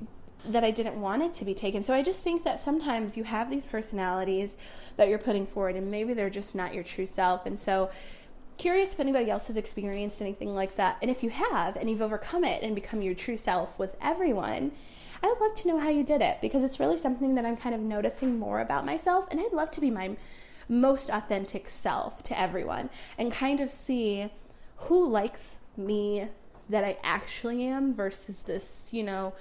that 0.46 0.64
I 0.64 0.72
didn't 0.72 1.00
want 1.00 1.22
it 1.22 1.34
to 1.36 1.46
be 1.46 1.54
taken. 1.54 1.84
So 1.84 1.94
I 1.94 2.02
just 2.02 2.22
think 2.22 2.44
that 2.44 2.60
sometimes 2.60 3.18
you 3.18 3.24
have 3.26 3.50
these 3.50 3.66
personalities 3.66 4.56
that 4.96 5.10
you're 5.10 5.20
putting 5.20 5.46
forward, 5.46 5.76
and 5.76 5.92
maybe 5.92 6.14
they're 6.14 6.30
just 6.30 6.56
not 6.56 6.74
your 6.74 6.84
true 6.84 7.06
self. 7.06 7.46
And 7.46 7.60
so, 7.60 7.90
curious 8.58 8.94
if 8.94 9.00
anybody 9.00 9.30
else 9.30 9.48
has 9.48 9.58
experienced 9.58 10.22
anything 10.22 10.54
like 10.54 10.76
that. 10.76 10.98
And 11.02 11.10
if 11.10 11.24
you 11.24 11.30
have, 11.30 11.76
and 11.76 11.90
you've 11.90 12.02
overcome 12.02 12.44
it 12.44 12.62
and 12.64 12.76
become 12.76 13.02
your 13.02 13.16
true 13.16 13.38
self 13.38 13.78
with 13.80 13.96
everyone, 14.02 14.72
I 15.22 15.28
would 15.28 15.40
love 15.40 15.56
to 15.56 15.68
know 15.68 15.80
how 15.80 15.90
you 15.90 16.04
did 16.04 16.22
it 16.22 16.40
because 16.42 16.64
it's 16.64 16.80
really 16.80 16.98
something 16.98 17.36
that 17.36 17.46
I'm 17.46 17.58
kind 17.58 17.76
of 17.76 17.82
noticing 17.82 18.40
more 18.40 18.60
about 18.62 18.86
myself. 18.86 19.28
And 19.32 19.40
I'd 19.40 19.54
love 19.54 19.72
to 19.72 19.82
be 19.82 19.92
my 19.92 20.16
most 20.68 21.10
authentic 21.10 21.70
self 21.70 22.24
to 22.24 22.40
everyone 22.40 22.90
and 23.18 23.32
kind 23.32 23.60
of 23.60 23.72
see 23.72 24.30
who 24.78 25.08
likes 25.08 25.60
me 25.76 26.28
that 26.70 26.84
I 26.84 26.98
actually 27.04 27.64
am 27.66 27.94
versus 27.94 28.44
this, 28.44 28.88
you 28.92 29.04
know, 29.04 29.34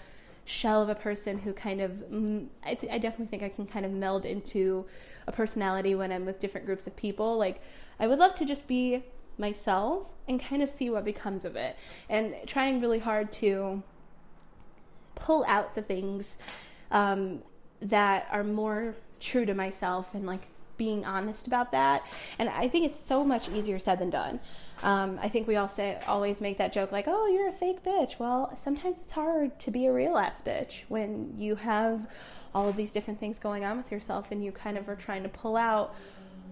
shell 0.45 0.81
of 0.81 0.89
a 0.89 0.95
person 0.95 1.39
who 1.39 1.53
kind 1.53 1.81
of, 1.81 1.91
mm, 2.11 2.47
I, 2.65 2.75
th- 2.75 2.91
I 2.91 2.99
definitely 2.99 3.27
think 3.27 3.43
I 3.43 3.51
can 3.51 3.67
kind 3.67 3.85
of 3.85 3.93
meld 3.93 4.25
into 4.25 4.87
a 5.27 5.33
personality 5.33 5.95
when 5.95 6.11
I'm 6.11 6.25
with 6.25 6.41
different 6.41 6.67
groups 6.67 6.87
of 6.87 6.97
people. 6.97 7.37
Like, 7.37 7.61
I 8.01 8.07
would 8.07 8.19
love 8.19 8.35
to 8.37 8.47
just 8.47 8.67
be 8.67 9.05
myself 9.37 10.15
and 10.27 10.41
kind 10.43 10.63
of 10.63 10.71
see 10.71 10.89
what 10.89 11.05
becomes 11.05 11.45
of 11.45 11.55
it 11.55 11.77
and 12.09 12.35
trying 12.47 12.81
really 12.81 12.99
hard 12.99 13.31
to 13.31 13.83
pull 15.19 15.45
out 15.47 15.75
the 15.75 15.83
things 15.83 16.37
um, 16.91 17.43
that 17.81 18.27
are 18.31 18.45
more 18.45 18.95
true 19.21 19.45
to 19.45 19.55
myself 19.55 20.15
and 20.15 20.27
like 20.27 20.49
being 20.77 21.05
honest 21.05 21.47
about 21.47 21.73
that. 21.73 22.07
And 22.39 22.49
I 22.49 22.69
think 22.69 22.87
it's 22.87 22.99
so 22.99 23.25
much 23.25 23.49
easier 23.49 23.79
said 23.79 23.99
than 23.99 24.11
done. 24.11 24.41
Um, 24.83 25.19
I 25.21 25.29
think 25.29 25.49
we 25.49 25.57
all 25.57 25.69
say 25.69 25.99
always 26.07 26.41
make 26.41 26.57
that 26.59 26.73
joke 26.73 26.93
like, 26.93 27.07
"Oh, 27.09 27.27
you're 27.27 27.49
a 27.49 27.53
fake 27.53 27.83
bitch." 27.83 28.19
Well, 28.19 28.57
sometimes 28.57 29.01
it's 29.01 29.13
hard 29.13 29.59
to 29.59 29.71
be 29.71 29.87
a 29.87 29.93
real 29.93 30.17
ass 30.17 30.41
bitch 30.41 30.85
when 30.89 31.35
you 31.37 31.57
have 31.57 32.09
all 32.55 32.69
of 32.69 32.77
these 32.77 32.93
different 32.93 33.21
things 33.21 33.39
going 33.39 33.65
on 33.65 33.77
with 33.77 33.93
yourself, 33.93 34.31
and 34.31 34.43
you 34.43 34.53
kind 34.53 34.79
of 34.79 34.89
are 34.89 34.97
trying 34.97 35.25
to 35.25 35.29
pull 35.29 35.57
out 35.57 35.95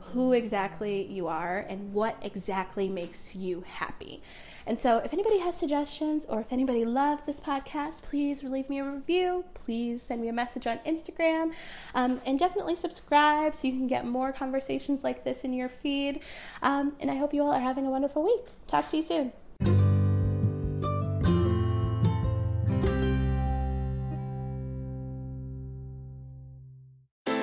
who 0.01 0.33
exactly 0.33 1.07
you 1.07 1.27
are 1.27 1.59
and 1.69 1.93
what 1.93 2.17
exactly 2.23 2.89
makes 2.89 3.35
you 3.35 3.65
happy. 3.67 4.23
And 4.67 4.81
so, 4.81 4.99
if 4.99 5.13
anybody 5.13 5.39
has 5.39 5.57
suggestions 5.57 6.27
or 6.29 6.41
if 6.41 6.53
anybody 6.53 6.85
loved 6.85 7.27
this 7.27 7.39
podcast, 7.39 8.03
please 8.03 8.43
leave 8.43 8.69
me 8.69 8.81
a 8.81 8.85
review. 8.85 9.45
Please 9.55 10.03
send 10.03 10.21
me 10.21 10.29
a 10.29 10.33
message 10.33 10.67
on 10.67 10.79
Instagram. 10.79 11.53
Um, 11.95 12.21
and 12.27 12.39
definitely 12.39 12.75
subscribe 12.75 13.55
so 13.55 13.69
you 13.69 13.73
can 13.75 13.87
get 13.87 14.07
more 14.07 14.33
conversations 14.33 15.05
like 15.05 15.25
this 15.25 15.45
in 15.45 15.53
your 15.53 15.69
feed. 15.69 16.21
Um, 16.63 16.97
and 17.01 17.11
I 17.11 17.17
hope 17.17 17.33
you 17.33 17.43
all 17.43 17.53
are 17.53 17.61
having 17.61 17.87
a 17.87 17.91
wonderful 17.91 18.25
week. 18.25 18.47
Talk 18.67 18.91
to 18.91 18.97
you 18.97 19.03
soon. 19.03 19.33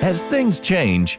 As 0.02 0.22
things 0.24 0.60
change, 0.60 1.18